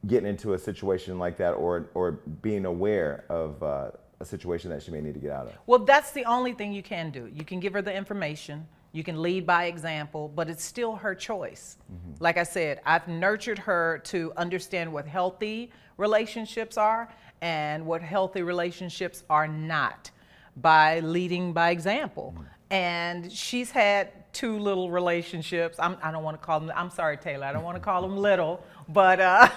[0.07, 2.12] getting into a situation like that, or or
[2.43, 5.53] being aware of uh, a situation that she may need to get out of?
[5.66, 7.29] Well, that's the only thing you can do.
[7.33, 11.14] You can give her the information, you can lead by example, but it's still her
[11.14, 11.79] choice.
[11.92, 12.22] Mm-hmm.
[12.22, 18.42] Like I said, I've nurtured her to understand what healthy relationships are and what healthy
[18.42, 20.11] relationships are not
[20.57, 22.35] by leading by example.
[22.37, 22.54] Mm-hmm.
[22.70, 25.79] And she's had two little relationships.
[25.79, 28.03] I'm, I don't want to call them, I'm sorry, Taylor, I don't want to call
[28.03, 29.48] them little, but, uh,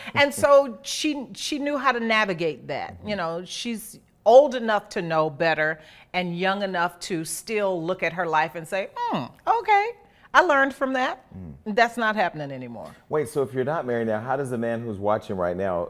[0.14, 2.96] and so she, she knew how to navigate that.
[3.04, 5.80] You know, she's old enough to know better
[6.12, 9.90] and young enough to still look at her life and say, hmm, okay,
[10.32, 11.24] I learned from that.
[11.64, 12.94] That's not happening anymore.
[13.08, 15.88] Wait, so if you're not married now, how does the man who's watching right now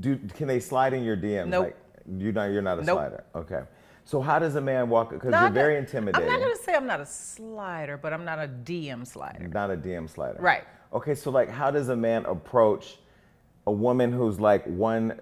[0.00, 0.18] do?
[0.34, 1.48] Can they slide in your DMs?
[1.48, 1.64] Nope.
[1.66, 1.76] Like,
[2.18, 2.96] you're not you're not a Nope.
[2.96, 3.24] slider.
[3.34, 3.60] Okay.
[4.04, 5.10] So how does a man walk?
[5.10, 6.28] Because No, you're very intimidating.
[6.28, 9.46] I'm not going to say I'm not a slider, but I'm not a DM slider.
[9.48, 10.38] not a DM slider.
[10.40, 10.64] Right.
[10.92, 12.98] Okay, so like how does a man approach
[13.66, 15.20] a woman who's like one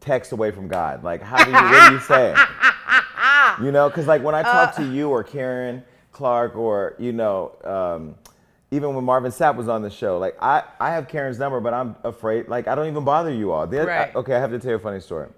[0.00, 1.04] text away from God?
[1.04, 2.34] Like, how do you, what do you say?
[3.62, 5.82] You know, because like when I talk to you or Karen
[6.12, 8.14] Clark or, you know, um,
[8.70, 11.74] even when Marvin Sapp was on the show, like I, I have Karen's number, but
[11.74, 13.66] I'm afraid, like I don't even bother you all.
[13.66, 14.12] Right.
[14.14, 15.28] I- okay, I have to tell you a funny story.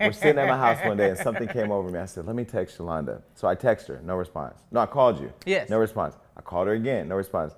[0.00, 1.98] We're sitting at my house one day and something came over me.
[1.98, 3.22] I said, let me text Yolanda.
[3.34, 4.60] So I text her, no response.
[4.70, 5.32] No, I called you.
[5.46, 5.68] Yes.
[5.68, 6.16] No response.
[6.36, 7.54] I called her again, no response.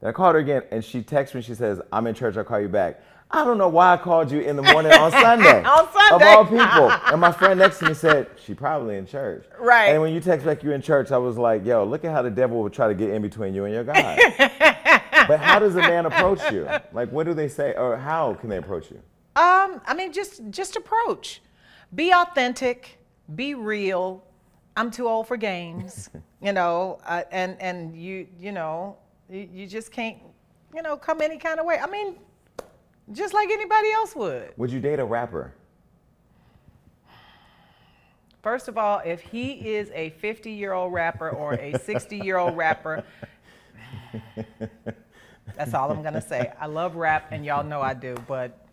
[0.00, 2.44] Then I called her again and she texts me, she says, I'm in church, I'll
[2.44, 3.02] call you back.
[3.32, 5.62] I don't know why I called you in the morning on Sunday.
[5.62, 6.14] On Sunday.
[6.14, 6.90] Of all people.
[7.12, 9.44] And my friend next to me said, she probably in church.
[9.58, 9.90] Right.
[9.90, 12.22] And when you text back you're in church, I was like, yo, look at how
[12.22, 13.94] the devil would try to get in between you and your God.
[15.28, 16.68] but how does a man approach you?
[16.92, 19.00] Like, what do they say, or how can they approach you?
[19.40, 21.40] Um, I mean, just just approach.
[21.94, 22.98] Be authentic.
[23.34, 24.22] Be real.
[24.76, 26.10] I'm too old for games,
[26.42, 28.98] you know, uh, and and you you know
[29.30, 30.18] you, you just can't
[30.74, 31.78] you know come any kind of way.
[31.78, 32.16] I mean,
[33.12, 34.52] just like anybody else would.
[34.58, 35.54] Would you date a rapper?
[38.42, 42.36] First of all, if he is a 50 year old rapper or a 60 year
[42.36, 43.04] old rapper,
[45.56, 46.52] that's all I'm gonna say.
[46.60, 48.66] I love rap, and y'all know I do, but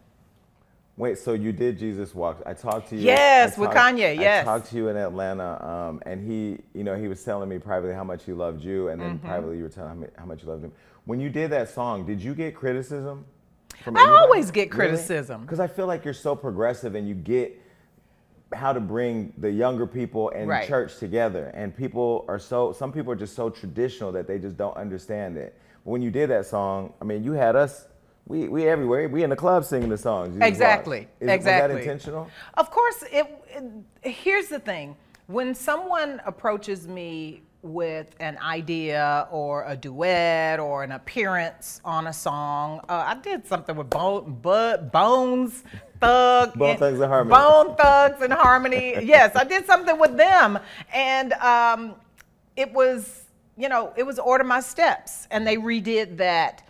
[0.98, 2.42] Wait, so you did Jesus Walk?
[2.48, 3.04] I talked to you.
[3.04, 4.42] Yes, I with Kanye, yes.
[4.48, 7.60] I talked to you in Atlanta, um, and he, you know, he was telling me
[7.60, 9.28] privately how much he loved you, and then Mm-hmm.
[9.28, 10.72] privately you were telling him how much you loved him.
[11.06, 13.26] When you did that song, did you get criticism?
[13.84, 15.42] From I always get criticism.
[15.42, 17.62] Because I feel like you're so progressive, and you get
[18.54, 20.68] how to bring the younger people and Right.
[20.68, 21.52] church together.
[21.54, 25.38] And people are so, some people are just so traditional that they just don't understand
[25.38, 25.56] it.
[25.84, 27.88] When you did that song, I mean, you had us.
[28.28, 29.08] We, we everywhere.
[29.08, 30.38] We in the club singing the songs.
[30.42, 31.76] Exactly, Is, exactly.
[31.76, 32.30] Was that intentional?
[32.56, 33.26] Of course, it,
[34.04, 34.96] it- Here's the thing:
[35.28, 42.14] when someone approaches me with an idea or a duet or an appearance on a
[42.14, 45.64] song, uh, I did something with Bone, Bud, Bones
[46.00, 47.36] Thug, Bone Thugs-n-Harmony.
[47.36, 49.04] Bone Thugs-n-Harmony.
[49.04, 50.60] yes, I did something with them,
[50.94, 51.96] and um,
[52.56, 53.24] it was,
[53.58, 56.64] you know, it was Order My Steps, and they redid that.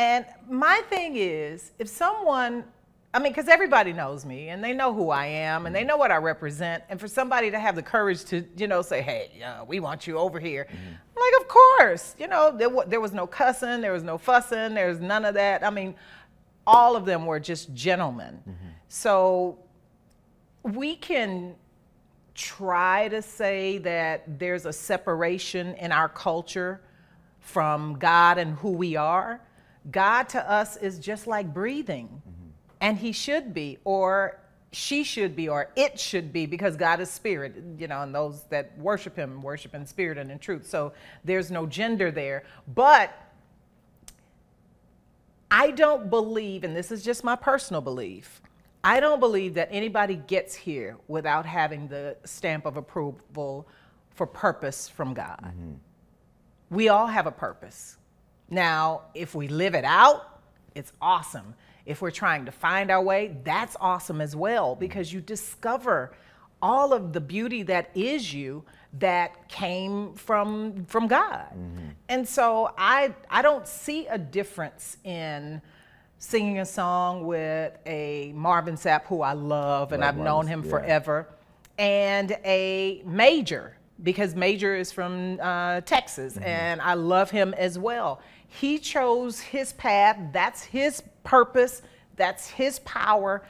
[0.00, 2.64] And my thing is, if someone,
[3.12, 5.98] I mean, because everybody knows me and they know who I am and they know
[5.98, 9.42] what I represent, and for somebody to have the courage to, you know, say, hey,
[9.44, 13.12] uh, we want you over here, I'm like, of course, you know, there, there was
[13.12, 15.62] no cussing, there was no fussing, there was none of that.
[15.62, 15.94] I mean,
[16.66, 18.40] all of them were just gentlemen.
[18.88, 19.58] So
[20.62, 21.56] we can
[22.34, 26.80] try to say that there's a separation in our culture
[27.40, 29.42] from God and who we are.
[29.90, 32.50] God to us is just like breathing, mm-hmm.
[32.80, 34.40] and He should be, or
[34.72, 38.44] she should be, or it should be, because God is spirit, you know, and those
[38.50, 40.68] that worship Him worship in spirit and in truth.
[40.68, 40.92] So
[41.24, 42.44] there's no gender there.
[42.74, 43.12] But
[45.50, 48.40] I don't believe, and this is just my personal belief,
[48.84, 53.66] I don't believe that anybody gets here without having the stamp of approval
[54.14, 55.40] for purpose from God.
[55.42, 55.72] Mm-hmm.
[56.70, 57.96] We all have a purpose.
[58.50, 60.40] Now, if we live it out,
[60.74, 61.54] it's awesome.
[61.86, 64.80] If we're trying to find our way, that's awesome as well mm-hmm.
[64.80, 66.12] because you discover
[66.62, 68.64] all of the beauty that is you
[68.98, 71.46] that came from from God.
[71.52, 71.88] Mm-hmm.
[72.08, 75.62] And so I I don't see a difference in
[76.18, 80.62] singing a song with a Marvin Sapp who I love and Love I've known him
[80.62, 80.70] yeah.
[80.70, 81.28] forever
[81.78, 86.44] and a Major because Major is from uh, Texas mm-hmm.
[86.44, 88.20] and I love him as well.
[88.52, 91.82] He chose his path, that's his purpose,
[92.16, 93.42] that's his power.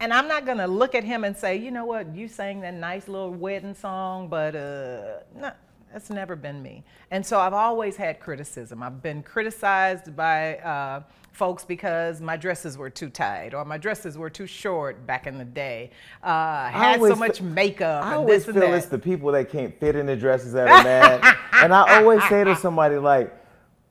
[0.00, 2.74] And I'm not gonna look at him and say, you know what, you sang that
[2.74, 5.52] nice little wedding song, but uh, no,
[5.92, 6.82] that's never been me.
[7.10, 8.82] And so I've always had criticism.
[8.82, 14.16] I've been criticized by uh, folks because my dresses were too tight or my dresses
[14.16, 15.90] were too short back in the day.
[16.22, 19.50] Uh, I had so much makeup I and always this feel it's the people that
[19.50, 21.36] can't fit in the dresses that are mad.
[21.52, 23.34] and I always say to somebody like,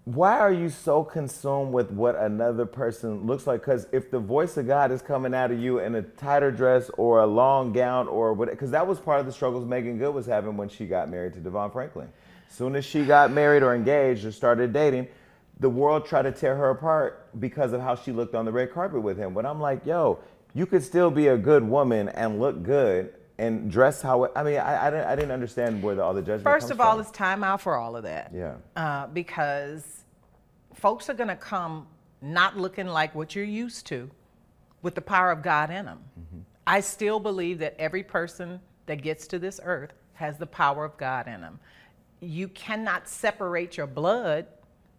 [0.08, 3.60] why are you so consumed with what another person looks like?
[3.60, 6.90] Because if the voice of God is coming out of you in a tighter dress
[6.98, 10.14] or a long gown or what, because that was part of the struggles Meagan Good
[10.14, 12.08] was having when she got married to DeVon Franklin.
[12.48, 15.10] Soon as she got married or engaged or started dating,
[15.60, 18.72] the world tried to tear her apart because of how she looked on the red
[18.72, 19.34] carpet with him.
[19.34, 20.20] But I'm like, yo,
[20.54, 24.32] you could still be a good woman and look good and dress how.
[24.36, 26.44] I mean, I, I, didn't, I didn't understand where the, all the judgment.
[26.44, 27.02] First of all, from.
[27.02, 28.32] it's time out for all of that.
[28.34, 28.56] Yeah.
[28.76, 30.04] Uh, because
[30.74, 31.88] folks are going to come
[32.22, 34.10] not looking like what you're used to
[34.82, 36.00] with the power of God in them.
[36.20, 36.40] Mm-hmm.
[36.66, 40.98] I still believe that every person that gets to this earth has the power of
[40.98, 41.60] God in them.
[42.20, 44.48] You cannot separate your blood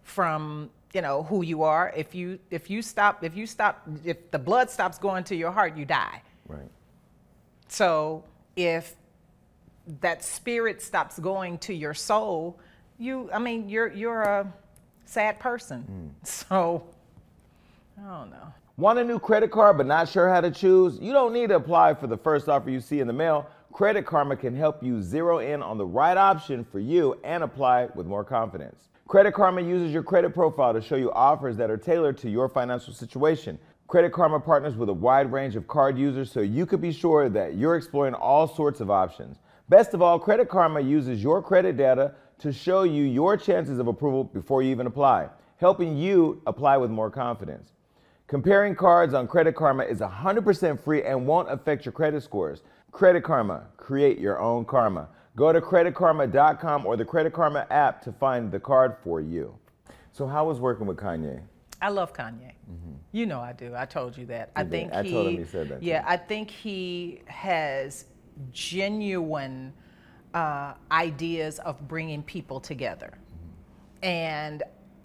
[0.02, 4.30] from you know who you are if you if you stop if you stop if
[4.30, 6.70] the blood stops going to your heart you die Right.
[7.68, 8.24] So
[8.56, 8.96] if
[10.00, 12.58] that spirit stops going to your soul,
[12.98, 14.52] you I mean you're you're a
[15.04, 15.82] sad person.
[15.82, 16.08] Hmm.
[16.24, 16.84] So
[17.98, 18.52] I don't know.
[18.76, 20.98] Want a new credit card but not sure how to choose?
[21.00, 23.46] You don't need to apply for the first offer you see in the mail.
[23.72, 27.88] Credit Karma can help you zero in on the right option for you and apply
[27.94, 28.88] with more confidence.
[29.06, 32.48] Credit Karma uses your credit profile to show you offers that are tailored to your
[32.48, 33.58] financial situation.
[33.88, 37.30] Credit Karma partners with a wide range of card users so you can be sure
[37.30, 39.38] that you're exploring all sorts of options.
[39.70, 43.86] Best of all, Credit Karma uses your credit data to show you your chances of
[43.86, 47.72] approval before you even apply, helping you apply with more confidence.
[48.26, 52.62] Comparing cards on Credit Karma is 100% free and won't affect your credit scores.
[52.92, 55.08] Credit Karma, create your own karma.
[55.34, 59.58] Go to creditkarma.com or the Credit Karma app to find the card for you.
[60.12, 61.40] So, how was working with Kanye?
[61.80, 62.52] I love Kanye.
[62.70, 62.94] Mm-hmm.
[63.12, 63.74] You know I do.
[63.76, 64.50] I told you that.
[64.56, 64.70] I did.
[64.70, 65.12] think I he.
[65.12, 66.08] told him you said that, Yeah, too.
[66.08, 68.06] I think he has
[68.52, 69.72] genuine
[70.34, 74.04] uh, ideas of bringing people together, mm-hmm.
[74.04, 74.62] and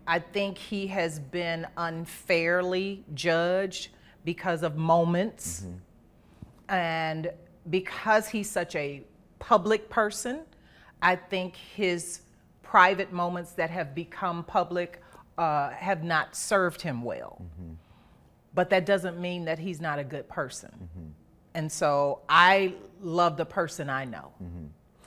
[0.08, 3.90] I think he has been unfairly judged
[4.26, 6.74] because of moments, mm-hmm.
[6.74, 7.32] and
[7.70, 9.04] because he's such a
[9.40, 10.42] public person,
[11.02, 12.22] I think his
[12.64, 15.03] private moments that have become public
[15.38, 17.42] uh, have not served him well.
[18.56, 20.90] But that doesn't mean that he's not a good person.
[21.56, 24.32] And so I love the person I know.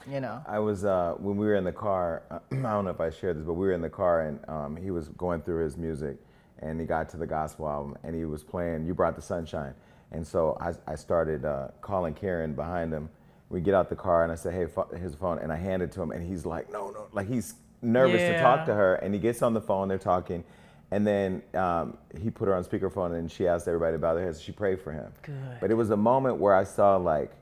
[0.08, 0.40] You know.
[0.46, 2.22] I was uh, when we were in the car.
[2.30, 4.76] I don't know if I shared this, but we were in the car and um,
[4.76, 6.16] he was going through his music,
[6.60, 9.74] and he got to the gospel album and he was playing "You Brought the Sunshine,"
[10.12, 13.08] and so I, I started uh, calling Karen behind him.
[13.48, 15.82] We get out the car and I said, "Hey, here's the phone," and I hand
[15.82, 18.96] it to him, and he's like, "No, no," like he's nervous to talk to her,
[18.96, 19.88] and he gets on the phone.
[19.88, 20.44] They're talking.
[20.90, 24.24] And then um, he put her on speakerphone, and she asked everybody to bow their
[24.24, 24.40] heads.
[24.40, 25.12] She prayed for him.
[25.22, 25.34] Good.
[25.60, 27.32] But it was a moment where I saw like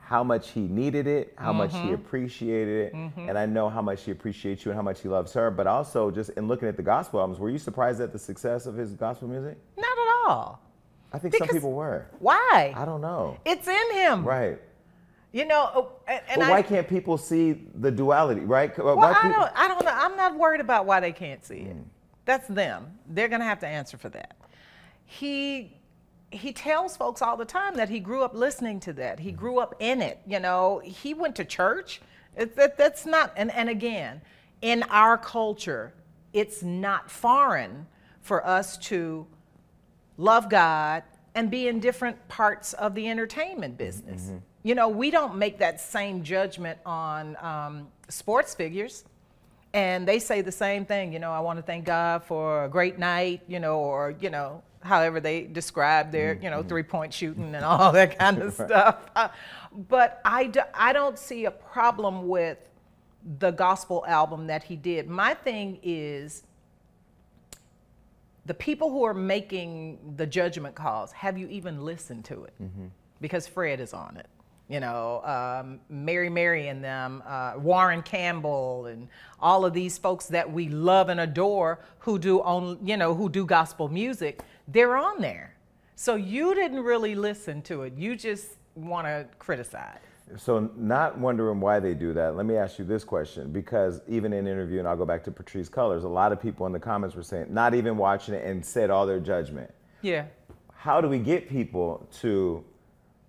[0.00, 4.04] how much he needed it, how much he appreciated it, and I know how much
[4.04, 5.50] he appreciates you and how much he loves her.
[5.50, 8.66] But also, just in looking at the gospel albums, were you surprised at the success
[8.66, 9.58] of his gospel music?
[9.76, 10.60] Not at all.
[11.12, 12.06] I think some people were.
[12.18, 12.74] Why?
[12.76, 13.38] I don't know.
[13.44, 14.24] It's in him.
[14.24, 14.58] Right.
[15.34, 18.42] You know, oh, and, and but I, why can't people see the duality?
[18.42, 18.72] Right?
[18.78, 19.90] Well, Why I people- don't, I don't know.
[19.92, 21.76] I'm not worried about why they can't see it.
[21.76, 21.82] Mm.
[22.24, 22.96] That's them.
[23.08, 24.36] They're going to have to answer for that.
[25.04, 25.76] He
[26.30, 29.18] he tells folks all the time that he grew up listening to that.
[29.18, 29.36] He mm.
[29.36, 30.20] grew up in it.
[30.24, 32.00] You know, he went to church.
[32.36, 33.32] It, that, that's not.
[33.36, 34.20] And and again,
[34.62, 35.94] in our culture,
[36.32, 37.88] it's not foreign
[38.22, 39.26] for us to
[40.16, 41.02] love God
[41.34, 44.22] and be in different parts of the entertainment mm-hmm, business.
[44.26, 44.36] Mm-hmm.
[44.64, 49.04] You know, we don't make that same judgment on um, sports figures.
[49.74, 52.68] And they say the same thing, you know, I want to thank God for a
[52.68, 57.12] great night, you know, or, you know, however they describe their, you know, three point
[57.12, 59.10] shooting and all that kind of stuff.
[59.14, 59.28] Uh,
[59.88, 62.58] but I, do, I don't see a problem with
[63.38, 65.08] the gospel album that he did.
[65.10, 66.44] My thing is,
[68.46, 72.54] the people who are making the judgment calls, have you even listened to it?
[73.20, 74.26] Because Fred is on it.
[74.68, 80.26] You know, um, Mary Mary and them, uh, Warren Campbell, and all of these folks
[80.26, 84.96] that we love and adore who do on, you know, who do gospel music, they're
[84.96, 85.54] on there.
[85.96, 87.92] So you didn't really listen to it.
[87.96, 89.98] You just want to criticize.
[90.38, 94.32] So, not wondering why they do that, let me ask you this question because even
[94.32, 96.72] in an interview, and I'll go back to Patrisse Cullors, a lot of people in
[96.72, 99.70] the comments were saying, not even watching it and said all their judgment.
[100.00, 100.24] Yeah.
[100.72, 102.64] How do we get people to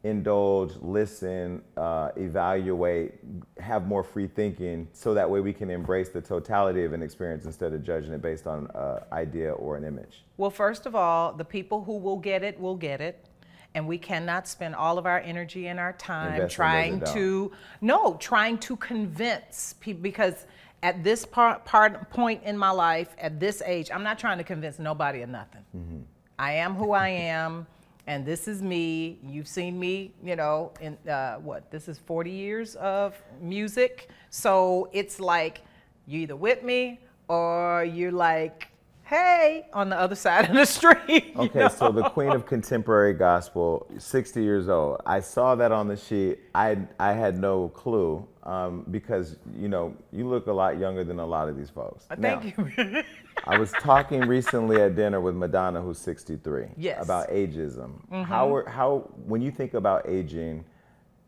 [0.05, 3.15] indulge, listen, uh, evaluate,
[3.59, 7.45] have more free thinking so that way we can embrace the totality of an experience
[7.45, 10.23] instead of judging it based on an idea or an image?
[10.37, 13.25] Well, first of all, the people who will get it will get it.
[13.73, 18.15] And we cannot spend all of our energy and our time Invest trying to, no,
[18.21, 20.45] trying to convince people because
[20.81, 24.45] at this part, part point in my life, at this age, I'm not trying to
[24.45, 25.65] convince nobody of nothing.
[25.75, 25.99] Mm-hmm.
[26.39, 27.67] I am who I am,
[28.07, 29.17] and this is me.
[29.23, 31.71] You've seen me, you know, in uh, what?
[31.71, 34.09] This is 40 years of music.
[34.29, 35.61] So it's like
[36.05, 38.67] you either with me or you're like,
[39.05, 41.33] hey, on the other side of the street.
[41.35, 41.67] Okay, know?
[41.69, 45.01] so the queen of contemporary gospel, 60 years old.
[45.05, 46.39] I saw that on the sheet.
[46.53, 51.19] I, I had no clue um, because, you know, you look a lot younger than
[51.19, 52.05] a lot of these folks.
[52.05, 52.19] Thank
[52.57, 53.03] Now, you.
[53.47, 56.95] I was talking recently at dinner with Madonna, who's 63, Yes.
[56.95, 57.03] Mm-hmm.
[57.03, 58.25] about ageism.
[58.25, 60.65] How, are- how, when you think about aging,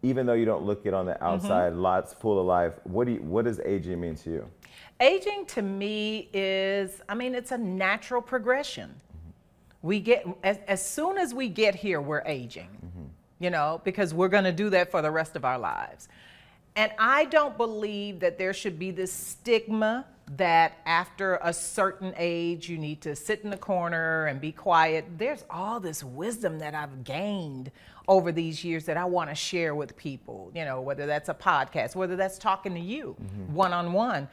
[0.04, 1.82] even though you don't look it on the outside, Mm-hmm.
[1.82, 4.50] lots full of life, what, do you, what does aging mean to you?
[5.00, 8.94] Aging to me is, I mean, it's a natural progression.
[9.82, 12.70] We get, as, as soon as we get here, we're aging.
[12.70, 13.06] Mm-hmm.
[13.40, 16.08] you know, because we're going to do that for the rest of our lives.
[16.76, 20.06] And I don't believe that there should be this stigma
[20.36, 25.06] that after a certain age you need to sit in the corner and be quiet.
[25.18, 27.72] There's all this wisdom that I've gained
[28.10, 31.34] over these years that I want to share with people, you know, whether that's a
[31.34, 33.16] podcast, whether that's talking to you
[33.52, 34.28] one on one.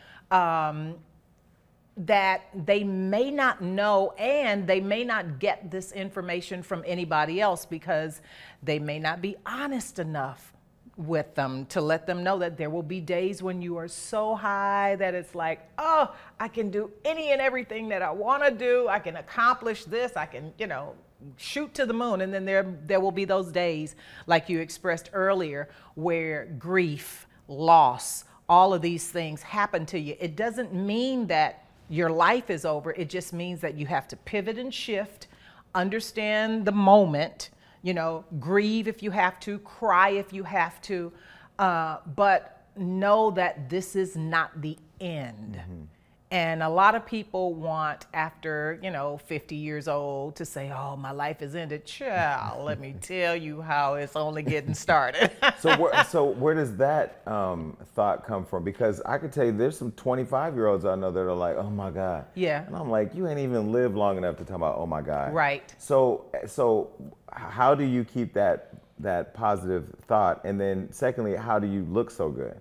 [1.97, 7.67] That they may not know and they may not get this information from anybody else
[7.67, 8.21] because
[8.65, 10.54] they may not be honest enough
[10.97, 14.35] with them to let them know that there will be days when you are so
[14.35, 18.51] high that it's like, oh, I can do any and everything that I want to
[18.51, 18.87] do.
[18.89, 20.17] I can accomplish this.
[20.17, 20.95] I can, you know,
[21.37, 22.21] shoot to the moon.
[22.21, 28.25] And then there there will be those days, like you expressed earlier, where grief, loss,
[28.49, 30.17] all of these things happen to you.
[30.21, 32.93] It doesn't mean that your life is over.
[32.93, 35.27] It just means that you have to pivot and shift,
[35.75, 37.51] understand the moment
[37.85, 41.13] you know, grieve if you have to, cry if you have to,
[41.59, 45.61] uh, but know that this is not the end.
[45.61, 45.83] Mm-hmm.
[46.31, 50.97] And a lot of people want, after, you know, 50 years old, to say, oh,
[50.97, 51.85] my life is ended.
[51.85, 55.31] Child, let me tell you how it's only getting started.
[55.61, 58.65] so, where, so where does that um, thought come from?
[58.65, 61.57] Because I could tell you there's some 25 year olds I know that are like,
[61.57, 62.25] oh my God.
[62.35, 62.67] Yeah.
[62.67, 65.33] And I'm like, you ain't even lived long enough to talk about, oh my God.
[65.33, 65.73] Right.
[65.79, 66.91] So, so
[67.31, 70.41] how do you keep that, that positive thought?
[70.45, 72.61] And then secondly, how do you look so good?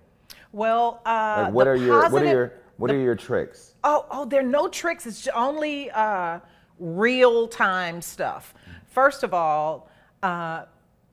[0.52, 3.74] Well, uh, like what are your, what are your, what the, are your tricks?
[3.84, 5.06] Oh, oh, there are no tricks.
[5.06, 6.40] It's only uh,
[6.78, 8.54] real time stuff.
[8.86, 9.90] First of all,
[10.22, 10.64] uh,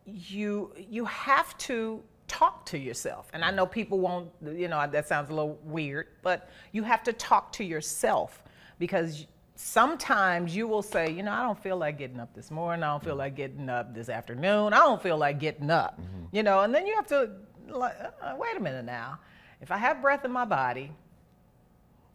[0.05, 3.30] you you have to talk to yourself.
[3.34, 7.03] And I know people won't, you know, that sounds a little weird, but you have
[7.03, 8.41] to talk to yourself
[8.80, 12.84] because sometimes you will say, you know, I don't feel like getting up this morning.
[12.84, 14.74] I don't feel like getting up this afternoon.
[14.74, 16.36] I don't feel like getting up, mm-hmm.
[16.36, 17.32] you know, and then you have to,
[17.68, 19.20] like, uh, wait a minute now.
[19.59, 20.91] If I have breath in my body,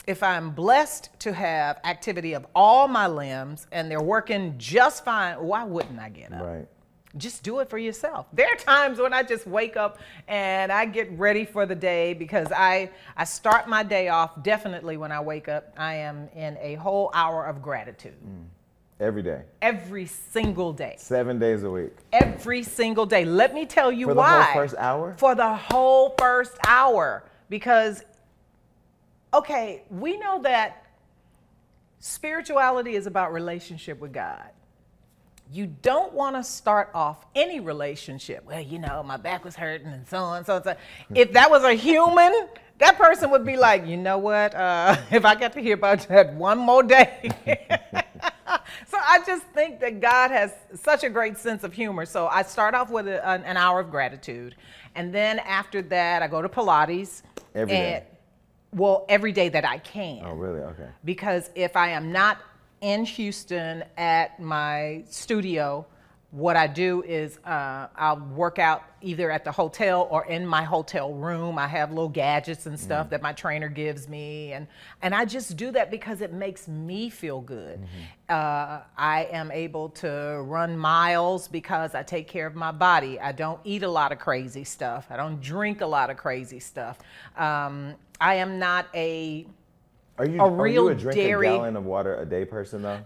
[0.06, 5.36] if I'm blessed to have activity of all my limbs and they're working just fine,
[5.40, 6.42] why wouldn't I get up?
[6.42, 6.68] Right.
[7.16, 8.26] Just do it for yourself.
[8.32, 9.98] There are times when I just wake up
[10.28, 14.98] and I get ready for the day because I I start my day off definitely
[14.98, 15.72] when I wake up.
[15.78, 18.16] I am in a whole hour of gratitude.
[18.22, 18.44] Mm.
[19.00, 19.42] Every day.
[19.60, 20.94] Every single day.
[20.98, 21.92] Seven days a week.
[22.12, 23.24] Every single day.
[23.24, 24.14] Let me tell you why.
[24.14, 25.14] For the whole first hour?
[25.18, 27.24] For the whole first hour.
[27.48, 28.02] Because
[29.36, 30.84] okay, we know that
[32.00, 34.48] spirituality is about relationship with God.
[35.52, 38.44] You don't want to start off any relationship.
[38.44, 40.76] Well, you know, my back was hurting and so on, so on, so.
[41.14, 44.54] If that was a human, that person would be like, you know what?
[44.54, 47.30] Uh, if I got to hear about that one more day.
[48.88, 52.06] so I just think that God has such a great sense of humor.
[52.06, 54.56] So I start off with a, an, an, hour of gratitude.
[54.96, 57.22] And then after that, I go to Pilates.
[57.54, 58.04] Every day.
[58.76, 60.20] Well, every day that I can.
[60.22, 60.60] Oh, really?
[60.60, 60.88] Okay.
[61.02, 62.38] Because if I am not
[62.82, 65.86] in Houston at my studio,
[66.32, 70.64] what I do is uh, I'll work out either at the hotel or in my
[70.64, 71.58] hotel room.
[71.58, 74.66] I have little gadgets and stuff mm that my trainer gives me, and
[75.02, 77.78] and I just do that because it makes me feel good.
[77.78, 78.02] Mm-hmm.
[78.28, 83.20] Uh, I am able to run miles because I take care of my body.
[83.20, 85.06] I don't eat a lot of crazy stuff.
[85.10, 86.98] I don't drink a lot of crazy stuff.
[87.36, 89.46] Um, I am not a
[90.18, 91.48] are you a real are you a drink dairy...
[91.48, 93.00] a gallon of water a day person though?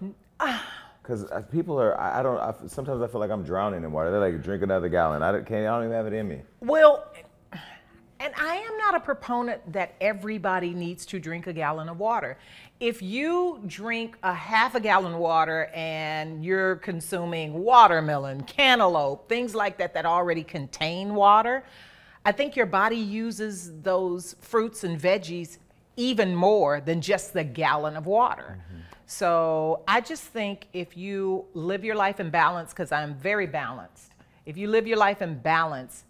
[1.02, 2.38] Because uh, people are, I, I don't.
[2.38, 4.10] I, sometimes I feel like I'm drowning in water.
[4.10, 5.22] They're like, drink another gallon.
[5.22, 5.66] I can't.
[5.66, 6.42] I don't even have it in me.
[6.60, 7.10] Well,
[8.20, 12.36] and I am not a proponent that everybody needs to drink a gallon of water.
[12.78, 19.54] If you drink a half a gallon of water and you're consuming watermelon, cantaloupe, things
[19.54, 21.64] like that that already contain water,
[22.22, 25.56] I think your body uses those fruits and veggies
[25.96, 28.58] even more than just the gallon of water.
[29.10, 34.12] So I just think if you live your life in balance, because I'm very balanced,
[34.46, 36.04] if you live your life in balance,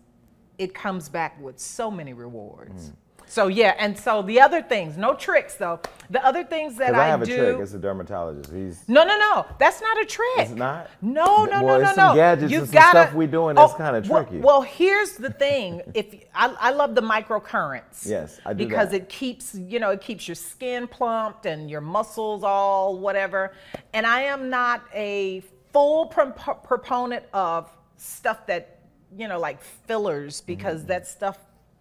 [0.58, 2.90] it comes back with so many rewards.
[2.90, 2.94] Mm.
[3.30, 5.78] So yeah, and so the other things, no tricks though.
[6.10, 7.00] The other things that I, do.
[7.00, 7.32] I have do.
[7.32, 7.60] a trick.
[7.60, 8.52] It's a dermatologist.
[8.52, 9.46] He's no, no, no.
[9.60, 10.26] That's not a trick.
[10.38, 10.90] It's not.
[11.00, 12.14] No, no, well, no, no, some no.
[12.16, 14.38] Gadgets you and some gotta, stuff we doing oh, that's kind of tricky.
[14.38, 15.80] Well, here's the thing.
[15.94, 18.04] if I, I love the microcurrents.
[18.04, 19.02] Yes, I do because that.
[19.02, 23.52] it keeps you know it keeps your skin plumped and your muscles all whatever.
[23.92, 28.80] And I am not a full proponent of stuff that
[29.16, 30.88] you know like fillers because mm-hmm.
[30.88, 31.38] that stuff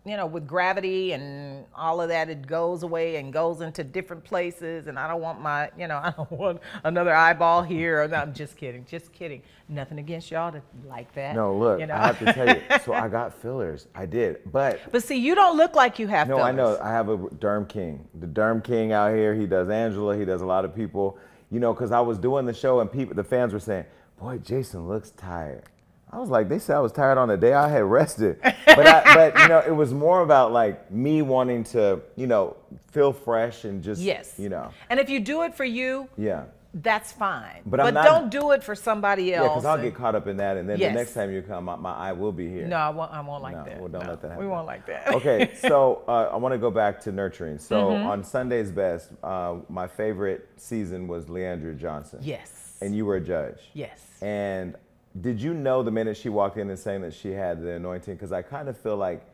[0.10, 4.24] you know, with gravity and all of that, it goes away and goes into different
[4.24, 4.88] places.
[4.88, 8.07] And I don't want my, you know, I don't want another eyeball here.
[8.07, 9.43] No, I'm just kidding, just kidding.
[9.68, 11.36] Nothing against y'all that like that.
[11.36, 11.93] No, look, you know?
[11.93, 12.62] I have to tell you.
[12.86, 13.88] So I got fillers.
[13.93, 16.28] I did, but but see, you don't look like you have.
[16.28, 16.80] no, I know.
[16.82, 18.07] I have a Derm King.
[18.20, 19.36] The Derm King out here.
[19.36, 20.18] He does Angela.
[20.18, 21.18] He does a lot of people.
[21.51, 23.86] You know, because I was doing the show and people, the fans were saying,
[24.18, 25.64] "Boy, Jason looks tired."
[26.12, 28.88] I was like, they said I was tired on the day I had rested, but
[28.88, 32.55] I, but you know, it was more about like me wanting to, you know,
[32.91, 34.34] feel fresh and just, Yes.
[34.38, 36.45] you know, And if you do it for you, yeah.
[36.74, 37.62] that's fine.
[37.66, 39.43] But But, not- don't do it for somebody else.
[39.43, 40.93] Yeah, because I'll and- get caught up in that, and then Yes.
[40.93, 42.66] the next time you come, my, my eye will be here.
[42.66, 43.12] No, I won't.
[43.12, 43.80] I won't like No, that.
[43.80, 44.43] well, don't No, let that happen.
[44.43, 45.07] We won't like that.
[45.14, 47.60] okay, so uh, I want to go back to nurturing.
[47.60, 48.07] So Mm-hmm.
[48.07, 52.20] on Sunday's Best, uh, my favorite season was Le'Andria Johnson.
[52.24, 52.78] yes.
[52.82, 53.60] And you were a judge.
[53.74, 53.99] yes.
[54.24, 54.76] And
[55.20, 58.16] did you know the minute she walked in and saying that she had the anointing?
[58.16, 59.26] Because I kind of feel like,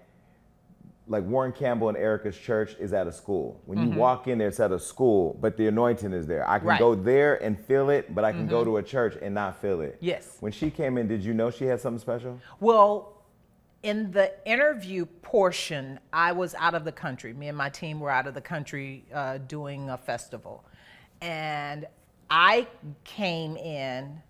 [1.07, 3.61] like Warren Campbell and Erica's church is at a school.
[3.65, 6.49] When you walk in there, it's at a school, but the anointing is there.
[6.49, 6.80] I can Right.
[6.80, 9.82] go there and feel it, but I can go to a church and not feel
[9.82, 9.97] it.
[9.99, 10.38] Yes.
[10.39, 12.39] When she came in, did you know she had something special?
[12.59, 13.11] Well,
[13.84, 17.34] in the interview portion, I was out of the country.
[17.34, 20.65] Me and my team were out of the country uh, doing a festival.
[21.21, 21.86] And
[22.32, 22.65] I
[23.03, 24.23] came in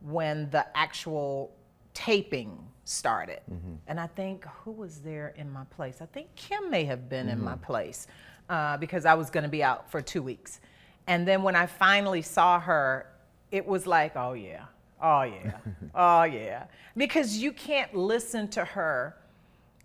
[0.00, 1.52] when the actual
[1.94, 3.40] taping started.
[3.50, 3.74] Mm-hmm.
[3.86, 5.98] And I think, who was there in my place?
[6.00, 7.64] I think Kim may have been in my mm-hmm.
[7.64, 8.06] place
[8.48, 10.60] uh, because I was going to be out for two weeks.
[11.06, 13.06] And then when I finally saw her,
[13.50, 14.64] it was like, oh yeah,
[15.02, 15.56] oh yeah,
[15.94, 16.64] oh yeah.
[16.96, 19.16] Because you can't listen to her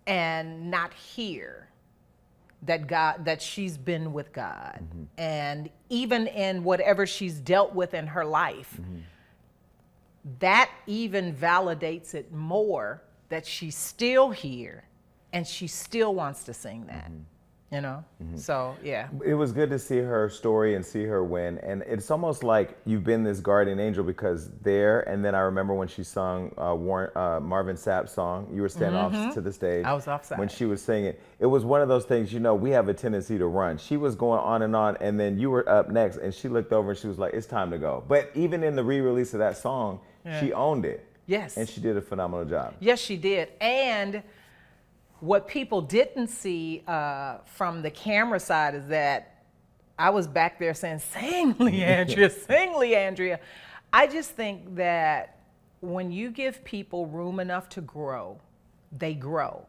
[0.06, 1.68] and not hear
[2.62, 4.80] that God that she's been with God.
[4.82, 5.04] Mm-hmm.
[5.18, 8.80] And even in whatever she's dealt with in her life,
[10.40, 14.84] that even validates it more that she's still here
[15.32, 17.10] and she still wants to sing that.
[17.72, 18.04] You know?
[18.36, 19.08] So, yeah.
[19.24, 21.58] It was good to see her story and see her win.
[21.58, 25.74] And it's almost like you've been this guardian angel because there, and then I remember
[25.74, 29.52] when she sung uh, Warren, uh, Marvin Sapp's song, you were standing off to the
[29.52, 29.80] stage.
[29.80, 29.90] Mm-hmm.
[29.90, 30.38] I was offside.
[30.38, 31.14] When she was singing.
[31.40, 33.78] It was one of those things, you know, we have a tendency to run.
[33.78, 36.72] She was going on and on, and then you were up next, and she looked
[36.72, 38.04] over and she was like, it's time to go.
[38.06, 40.00] But even in the re release of that song,
[40.40, 41.06] she owned it.
[41.26, 41.56] Yes.
[41.56, 42.74] And she did a phenomenal job.
[42.80, 43.50] Yes, she did.
[43.60, 44.22] And
[45.20, 49.44] what people didn't see uh, from the camera side is that
[49.98, 53.38] I was back there saying, Sing, Le'Andria, sing, Le'Andria.
[53.92, 55.38] I just think that
[55.80, 58.38] when you give people room enough to grow,
[58.96, 59.66] they grow.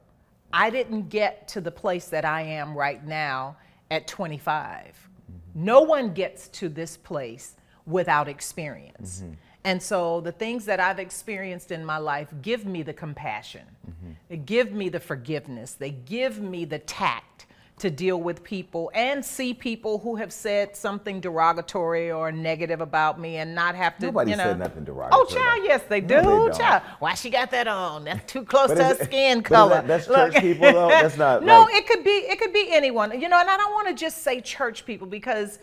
[0.51, 3.57] I didn't get to the place that I am right now
[3.91, 5.09] at 25.
[5.55, 7.55] No one gets to this place
[7.85, 9.23] without experience.
[9.67, 13.63] And so the things that I've experienced in my life give me the compassion.
[13.85, 14.11] Mm-hmm.
[14.29, 15.73] They give me the forgiveness.
[15.73, 17.47] They give me the tact
[17.79, 23.19] to deal with people and see people who have said something derogatory or negative about
[23.19, 24.45] me and not have to Nobody you know.
[24.45, 26.21] said nothing derogatory Oh child, yes they do.
[26.21, 26.81] No, they child.
[26.99, 28.05] Why she got that on?
[28.05, 29.75] That's too close to her it- skin color.
[29.75, 30.87] that- that's church people, though?
[30.87, 33.11] That's not, No, like- it could be it could be anyone.
[33.19, 35.59] You know, and I don't want to just say church people because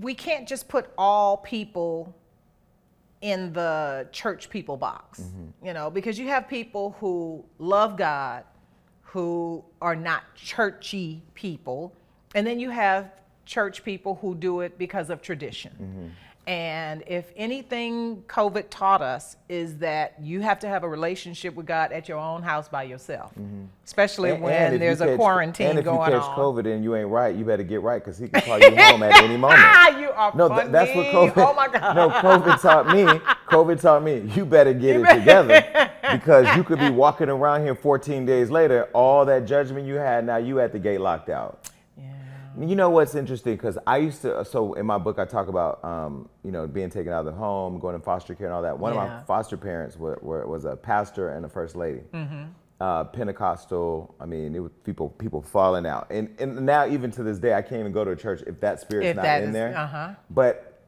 [0.00, 2.14] we can't just put all people
[3.20, 5.66] in the church people box, Mm-hmm.
[5.66, 8.44] you know, because you have people who love God,
[9.02, 11.94] who are not churchy people,
[12.34, 13.10] and then you have
[13.46, 15.72] church people who do it because of tradition.
[15.80, 16.06] Mm-hmm.
[16.46, 21.64] And if anything COVID taught us is that you have to have a relationship with
[21.64, 23.32] God at your own house by yourself,
[23.84, 24.34] especially Mm-hmm.
[24.34, 26.38] And- when and there's a catch- quarantine and if going you catch on.
[26.38, 29.02] COVID and you ain't right, you better get right because he can call you home
[29.02, 29.60] at any moment.
[29.64, 30.62] Ah, you are No, funny.
[30.62, 31.46] th- that's what COVID.
[31.48, 31.94] Oh my God.
[31.96, 33.04] No, COVID taught me.
[33.48, 37.74] COVID taught me you better get it together because you could be walking around here
[37.74, 41.70] 14 days later, all that judgment you had, now you at the gate locked out.
[42.60, 43.54] You know what's interesting?
[43.56, 46.90] Because I used to, so in my book, I talk about, um, you know, being
[46.90, 48.78] taken out of the home, going to foster care and all that.
[48.78, 52.00] One of my foster parents were, were, was a pastor and a first lady.
[52.12, 52.44] Mm-hmm.
[52.80, 54.14] Uh, Pentecostal.
[54.20, 57.54] I mean, it was people people falling out, and and now even to this day,
[57.54, 59.54] I can't even go to a church if that spirit's If not that in is-
[59.54, 59.76] there.
[59.76, 60.14] uh-huh.
[60.30, 60.82] But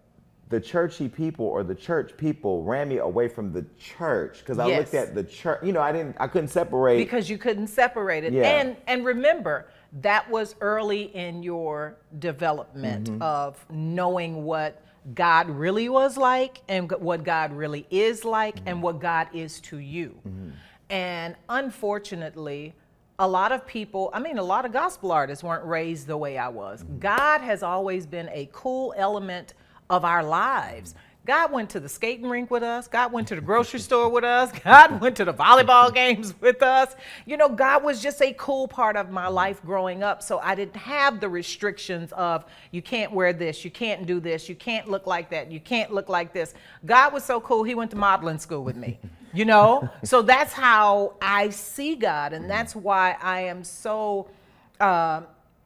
[0.49, 4.67] the churchy people or the church people ran me away from the church because I
[4.67, 5.61] looked at the church.
[5.65, 6.99] You know, I didn't, I couldn't separate.
[6.99, 8.33] because you couldn't separate it.
[8.33, 8.61] Yeah.
[8.61, 9.69] And and remember,
[10.03, 13.23] that was early in your development Mm-hmm.
[13.23, 14.83] of knowing what
[15.15, 18.69] God really was like and what God really is like Mm-hmm.
[18.69, 20.17] and what God is to you.
[20.91, 22.75] And unfortunately,
[23.19, 26.37] a lot of people, I mean, a lot of gospel artists weren't raised the way
[26.37, 26.83] I was.
[26.83, 26.99] Mm-hmm.
[26.99, 29.55] God has always been a cool element
[29.89, 30.95] of our lives.
[31.27, 32.87] God went to the skating rink with us.
[32.87, 34.53] God went to the grocery store with us.
[34.65, 36.95] God went to the volleyball games with us.
[37.25, 40.23] You know, God was just a cool part of my life growing up.
[40.23, 44.49] So I didn't have the restrictions of you can't wear this, you can't do this,
[44.49, 46.55] you can't look like that, you can't look like this.
[46.85, 49.01] God was so cool, He went to modeling school with me.
[49.35, 49.91] You know?
[50.05, 52.35] so that's how I see God.
[52.35, 54.29] And that's why I am so
[54.79, 55.23] uh,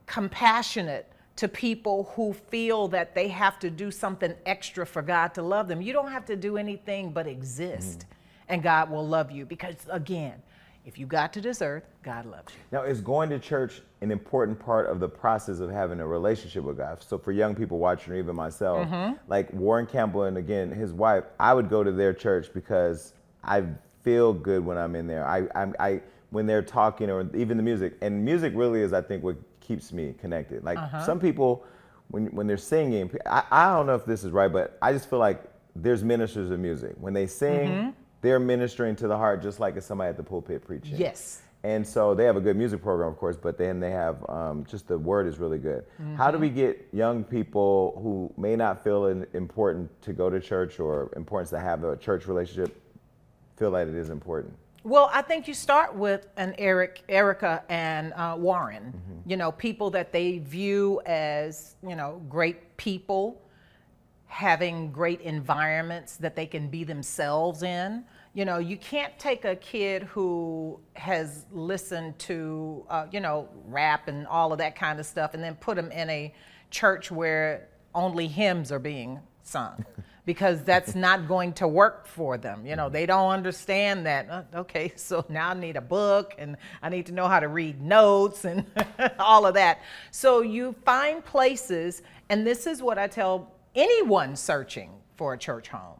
[0.07, 1.10] compassionate
[1.41, 5.68] to people who feel that they have to do something extra for God to love
[5.68, 5.80] them.
[5.80, 8.05] You don't have to do anything but exist, mm.
[8.51, 9.47] and God will love you.
[9.47, 10.43] Because again,
[10.84, 12.61] if you got to this earth, God loves you.
[12.70, 16.62] Now, is going to church an important part of the process of having a relationship
[16.62, 17.03] with God?
[17.03, 19.14] So, for young people watching, or even myself, mm-hmm.
[19.26, 23.64] like Warren Campbell and again his wife, I would go to their church because I
[24.03, 25.26] feel good when I'm in there.
[25.26, 29.01] I, I, I when they're talking, or even the music, and music really is, I
[29.01, 29.36] think, what
[29.71, 30.64] keeps me connected.
[30.64, 31.07] Like uh-huh.
[31.07, 31.64] some people,
[32.09, 35.09] when when they're singing, I, I don't know if this is right, but I just
[35.09, 35.45] feel like
[35.77, 36.95] there's ministers of music.
[36.99, 37.91] When they sing, mm-hmm.
[38.21, 40.97] they're ministering to the heart, just like if somebody at the pulpit preaching.
[40.97, 41.43] Yes.
[41.62, 44.64] And so they have a good music program, of course, but then they have um,
[44.64, 45.85] just the word is really good.
[45.85, 46.16] Mm-hmm.
[46.16, 50.81] How do we get young people who may not feel important to go to church
[50.81, 52.81] or importance to have a church relationship
[53.57, 54.55] feel that it is important?
[54.83, 58.95] Well, I think you start with an Eric, Erica, and uh, Warren.
[58.97, 59.31] Mm-hmm.
[59.31, 63.43] You know, people that they view as you know great people,
[64.26, 68.05] having great environments that they can be themselves in.
[68.33, 74.09] You know, you can't take a kid who has listened to uh, you know rap
[74.09, 76.33] and all of that kind of stuff, and then put them in a
[76.70, 79.85] church where only hymns are being sung.
[80.27, 82.66] because that's not going to work for them.
[82.66, 84.29] You know, they don't understand that.
[84.31, 87.49] Uh, okay, so now I need a book and I need to know how to
[87.49, 88.64] read notes and
[89.18, 89.81] all of that.
[90.11, 95.68] So you find places, and this is what I tell anyone searching for a church
[95.68, 95.97] home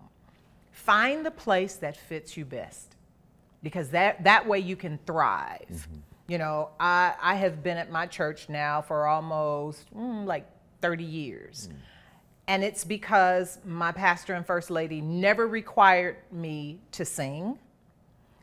[0.73, 2.97] find the place that fits you best
[3.63, 5.67] because that, that way you can thrive.
[5.71, 5.97] Mm-hmm.
[6.27, 10.47] You know, I, I have been at my church now for almost mm, like
[10.81, 11.69] 30 years.
[11.71, 11.77] Mm
[12.51, 17.57] and it's because my pastor and first lady never required me to sing.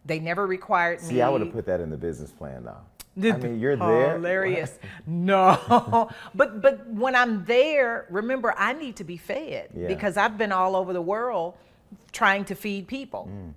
[0.05, 1.13] They never required See, me.
[1.15, 2.83] See, I would have put that in the business plan now.
[3.17, 4.13] I mean, you're there.
[4.13, 4.79] Hilarious.
[5.05, 9.87] no, but but when I'm there, remember I need to be fed yeah.
[9.87, 11.55] because I've been all over the world
[12.13, 13.27] trying to feed people.
[13.29, 13.53] Mm.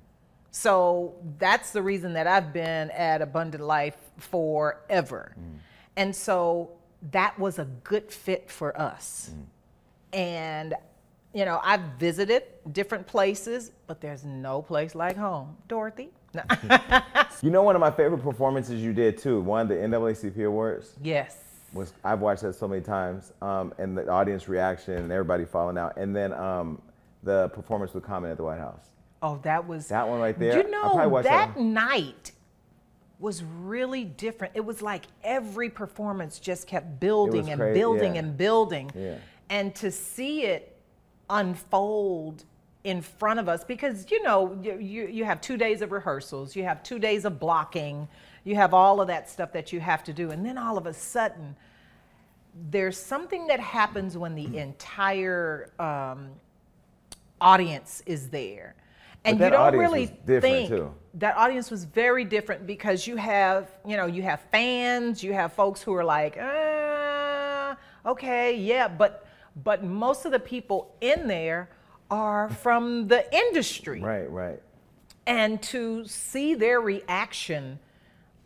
[0.51, 5.33] So that's the reason that I've been at Abundant Life forever.
[5.39, 5.59] Mm.
[5.97, 6.71] And so
[7.13, 9.31] that was a good fit for us.
[9.33, 9.45] Mm.
[10.13, 10.75] And,
[11.33, 15.57] you know, I've visited different places, but there's no place like home.
[15.69, 16.11] Dorothy?
[17.43, 20.95] you know, one of my favorite performances you did too, won the NAACP Awards?
[21.03, 21.37] Yes.
[21.73, 25.79] Was I've watched that so many times, um, and the audience reaction and everybody falling
[25.79, 26.83] out, and then um,
[27.23, 28.91] the performance with Common at the White House.
[29.23, 30.65] Oh, that was that one right there.
[30.65, 32.33] You know, that, that night
[33.21, 34.55] was really different.
[34.57, 38.21] It was like every performance just kept building and crazy, building yeah.
[38.21, 38.91] and building.
[38.97, 39.19] Yeah
[39.51, 40.77] and to see it
[41.29, 42.45] unfold
[42.85, 46.57] in front of us because you know you, you, you, have two days of rehearsals
[46.57, 48.09] you have two days of blocking
[48.45, 50.87] you have all of that stuff that you have to do and then all of
[50.87, 51.55] a sudden
[52.71, 56.31] there's something that happens when the entire um,
[57.41, 58.75] audience is there
[59.25, 60.93] and you don't really think too.
[61.13, 65.53] that audience was very different because you have you know you have fans you have
[65.53, 67.75] folks who are like uh,
[68.07, 69.27] okay yeah but
[69.57, 71.71] but most of the people in there
[72.11, 74.01] are from the industry.
[74.11, 74.63] Right, right.
[75.27, 77.79] And to see their reaction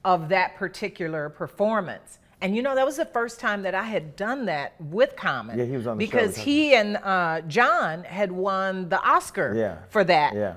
[0.04, 2.18] of that particular performance.
[2.40, 5.58] And you know, that was the first time that I had done that with Common.
[5.58, 6.26] Yeah, he was on the because show.
[6.26, 9.78] Because he and uh, John had won the Oscar yeah.
[9.88, 10.54] for that yeah.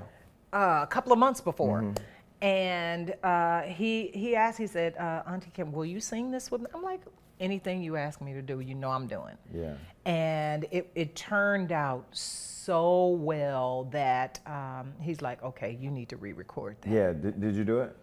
[0.51, 1.83] uh, a couple of months before.
[1.83, 2.43] Mm-hmm.
[2.43, 6.61] And uh, he he asked, he said, uh, Auntie Kim, will you sing this with
[6.61, 6.67] me?
[6.75, 7.01] I'm like,
[7.39, 9.37] anything you ask me to do, you know I'm doing.
[9.53, 9.73] Yeah.
[10.05, 16.17] And it, it turned out so well that um, he's like, okay, you need to
[16.17, 16.91] re-record that.
[16.91, 17.13] Yeah.
[17.13, 17.95] Did, did you do it?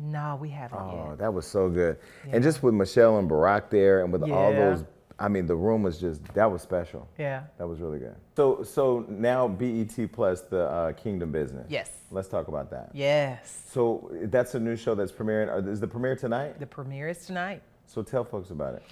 [0.00, 1.18] No, we haven't oh, yet.
[1.18, 1.98] that was so good.
[2.26, 2.36] Yeah.
[2.36, 4.34] And just with Michelle and Barack there, and with yeah.
[4.34, 4.84] all those,
[5.18, 7.06] I mean, the room was just that was special.
[7.18, 7.42] Yeah.
[7.58, 8.16] That was really good.
[8.34, 11.66] So, so now BET plus the uh, Kingdom Business.
[11.68, 11.90] Yes.
[12.10, 12.90] Let's talk about that.
[12.94, 13.64] Yes.
[13.70, 15.68] So that's a new show that's premiering.
[15.68, 16.58] Is the premiere tonight?
[16.58, 17.62] The premiere is tonight.
[17.92, 18.82] So tell folks about it.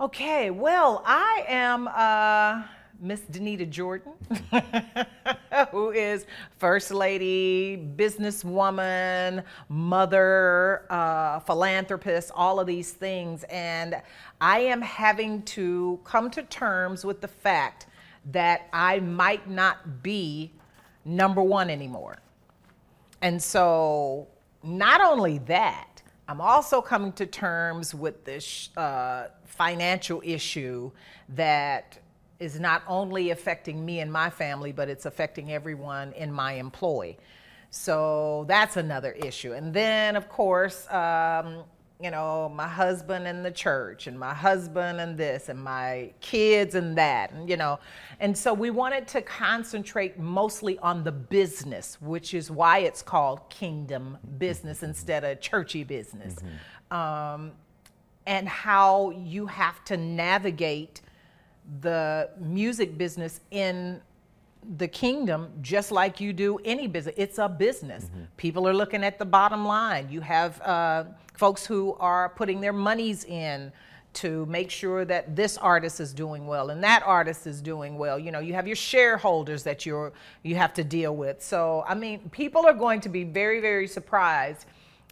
[0.00, 2.64] Okay, well, I am uh,
[2.98, 4.12] Miss Denita Jordan,
[5.70, 6.26] who is
[6.58, 13.44] First Lady, businesswoman, mother, uh, philanthropist, all of these things.
[13.50, 14.02] And
[14.40, 17.86] I am having to come to terms with the fact
[18.32, 20.50] that I might not be
[21.04, 22.16] number one anymore.
[23.22, 24.26] And so,
[24.64, 25.89] not only that,
[26.30, 30.92] I'm also coming to terms with this uh, financial issue
[31.30, 31.98] that
[32.38, 37.16] is not only affecting me and my family, but it's affecting everyone in my employ.
[37.70, 39.54] So that's another issue.
[39.54, 41.64] And then, of course, um,
[42.02, 46.74] you know, my husband and the church, and my husband and this, and my kids
[46.74, 47.78] and that, and you know.
[48.20, 53.48] And so we wanted to concentrate mostly on the business, which is why it's called
[53.50, 56.36] kingdom business instead of churchy business.
[56.36, 56.96] Mm-hmm.
[56.96, 57.52] Um,
[58.26, 61.00] and how you have to navigate
[61.80, 64.00] the music business in
[64.76, 67.14] the kingdom just like you do any business.
[67.16, 68.04] It's a business.
[68.04, 68.24] Mm-hmm.
[68.36, 70.08] People are looking at the bottom line.
[70.10, 71.04] You have uh,
[71.34, 73.72] folks who are putting their monies in
[74.12, 78.18] to make sure that this artist is doing well and that artist is doing well.
[78.18, 81.42] You know, you have your shareholders that you're you have to deal with.
[81.42, 84.66] So, I mean, people are going to be very very surprised.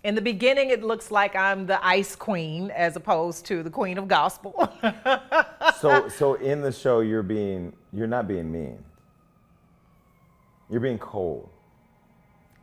[0.05, 3.99] In the beginning, it looks like I'm the ice queen as opposed to the queen
[3.99, 4.73] of gospel.
[5.81, 8.79] so, so in the show, you're being you're not being mean.
[10.71, 11.49] You're being cold.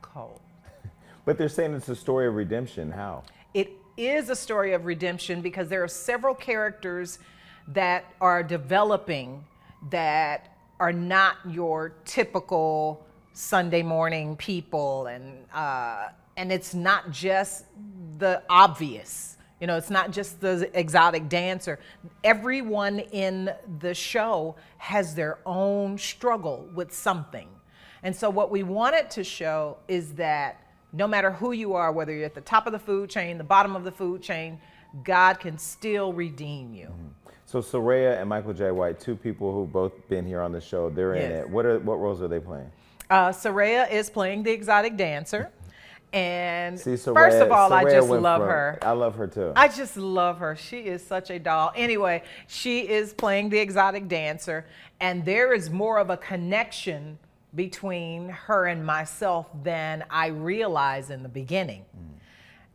[0.01, 0.39] Cold.
[1.25, 2.91] but they're saying it's a story of redemption.
[2.91, 3.23] How?
[3.53, 7.19] It is a story of redemption because there are several characters
[7.69, 9.43] that are developing
[9.89, 17.65] that are not your typical Sunday morning people, and uh, and it's not just
[18.17, 19.37] the obvious.
[19.59, 21.79] You know, it's not just the exotic dancer.
[22.23, 27.47] Everyone in the show has their own struggle with something.
[28.05, 30.61] And so, what we wanted to show is that
[30.93, 33.43] no matter who you are, whether you're at the top of the food chain, the
[33.43, 34.59] bottom of the food chain,
[35.03, 36.85] God can still redeem you.
[36.85, 37.31] Mm-hmm.
[37.47, 40.91] So Serayah and Michael Jai White, two people who've both been here on the show,
[40.91, 41.25] they're yes.
[41.25, 41.49] in it.
[41.49, 42.71] What are what roles are they playing?
[43.09, 45.51] Uh, Serayah is playing the exotic dancer.
[46.13, 48.79] And See, Serayah, first of all, Serayah I just love from, her.
[48.83, 49.51] I love her too.
[49.53, 50.55] I just love her.
[50.55, 51.73] She is such a doll.
[51.75, 54.65] Anyway, she is playing the exotic dancer,
[55.01, 57.17] and there is more of a connection
[57.55, 61.85] between her and myself than I realized in the beginning.
[61.97, 62.11] Mm.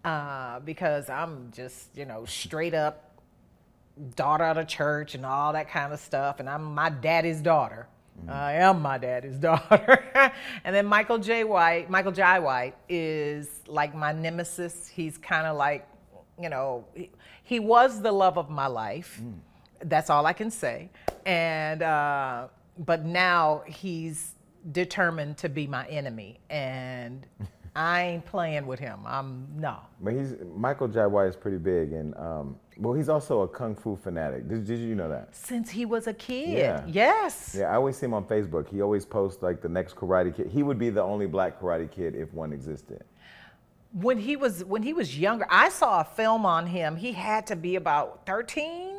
[0.03, 3.11] Uh, because I'm just, you know, straight up
[4.16, 6.41] daughter of the church and all that kind of stuff.
[6.41, 7.87] And I'm my daddy's daughter.
[8.24, 8.33] Mm.
[8.33, 10.05] I am my daddy's daughter.
[10.64, 14.89] and then Michael Jai White, Michael Jai White is like my nemesis.
[14.89, 15.87] He's kind of like,
[16.41, 17.11] you know, he,
[17.43, 19.20] he, was the love of my life.
[19.22, 19.35] Mm.
[19.85, 20.91] That's all I can say.
[21.26, 24.35] And, uh, but now he's
[24.73, 27.27] determined to be my enemy, and
[27.77, 29.01] I ain't playing with him.
[29.07, 29.79] I'm no.
[30.01, 33.75] But he's Michael Jai White is pretty big, and um, well, he's also a kung
[33.75, 34.49] fu fanatic.
[34.49, 35.35] Did, did you know that?
[35.35, 36.59] Since he was a kid.
[36.59, 36.85] Yeah.
[36.87, 37.57] Yes.
[37.59, 38.69] Yeah, I always see him on Facebook.
[38.69, 40.49] He always posts like the next Karate Kid.
[40.49, 43.05] He would be the only black Karate Kid if one existed.
[43.93, 46.97] When he was when he was younger, I saw a film on him.
[46.97, 48.89] He had to be about 13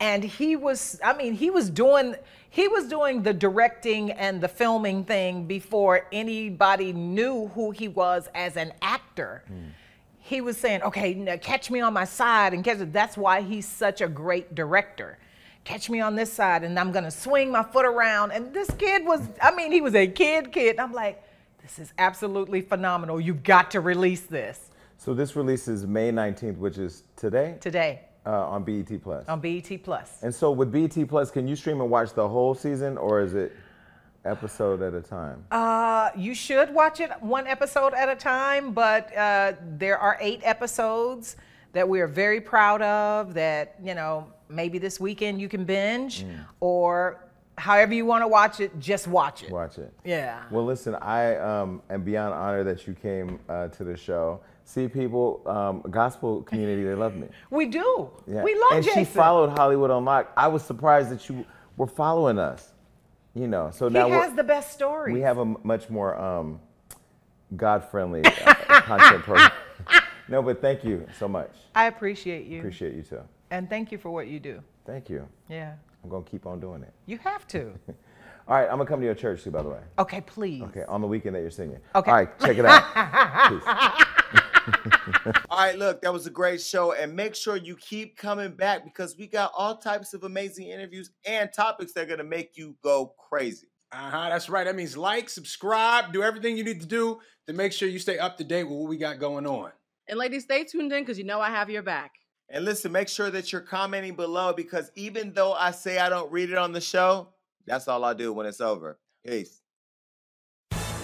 [0.00, 2.14] and he was i mean he was doing
[2.50, 8.28] he was doing the directing and the filming thing before anybody knew who he was
[8.32, 9.42] as an actor.
[9.52, 9.70] Mm.
[10.18, 13.66] he was saying okay now catch me on my side and catch that's why he's
[13.66, 15.18] such a great director.
[15.64, 18.32] Catch me on this side and i'm going to swing my foot around.
[18.32, 20.78] And this kid was i mean he was a kid kid.
[20.78, 21.22] I'm like
[21.62, 23.18] this is absolutely phenomenal.
[23.18, 24.70] You've got to release this.
[24.98, 27.56] So this releases may 19th which is today?
[27.60, 29.28] Today uh, on BET Plus.
[29.28, 30.22] On BET Plus.
[30.22, 33.34] And so with BET Plus, can you stream and watch the whole season, or is
[33.34, 33.52] it
[34.24, 35.44] episode at a time?
[35.50, 40.40] Uh, you should watch it one episode at a time, but uh, there are eight
[40.42, 41.36] episodes
[41.72, 43.34] that we are very proud of.
[43.34, 46.44] That you know, maybe this weekend you can binge, mm.
[46.60, 47.20] or
[47.58, 49.50] however you want to watch it, just watch it.
[49.50, 49.92] Watch it.
[50.04, 50.42] Yeah.
[50.50, 54.88] Well, listen, I um, am beyond honored that you came uh, to the show see
[54.88, 57.28] people, um, gospel community, they love me.
[57.50, 58.10] We do.
[58.26, 58.42] Yeah.
[58.42, 59.04] We love and Jason.
[59.04, 60.32] she followed Hollywood Unlocked.
[60.36, 61.44] I was surprised that you
[61.76, 62.72] were following us.
[63.34, 65.12] You know, so he now he has the best story.
[65.12, 66.60] We have a much more um,
[67.56, 69.50] God-friendly uh, content program.
[70.28, 71.50] no, but thank you so much.
[71.74, 72.60] I appreciate you.
[72.60, 73.22] Appreciate you too.
[73.50, 74.62] And thank you for what you do.
[74.86, 75.26] Thank you.
[75.48, 75.74] Yeah.
[76.04, 76.92] I'm gonna keep on doing it.
[77.06, 77.72] You have to.
[78.46, 79.80] All right, I'm gonna come to your church too, by the way.
[79.98, 80.62] Okay, please.
[80.62, 81.78] Okay, on the weekend that you're singing.
[81.94, 82.10] Okay.
[82.10, 83.48] All right, check it out.
[83.50, 84.06] Peace.
[85.50, 86.92] all right, look, that was a great show.
[86.92, 91.10] And make sure you keep coming back because we got all types of amazing interviews
[91.26, 93.68] and topics that are going to make you go crazy.
[93.92, 94.28] Uh huh.
[94.30, 94.64] That's right.
[94.64, 98.18] That means like, subscribe, do everything you need to do to make sure you stay
[98.18, 99.70] up to date with what we got going on.
[100.08, 102.12] And ladies, stay tuned in because you know I have your back.
[102.50, 106.30] And listen, make sure that you're commenting below because even though I say I don't
[106.30, 107.28] read it on the show,
[107.66, 108.98] That's all I do when it's over.
[109.26, 109.62] Peace.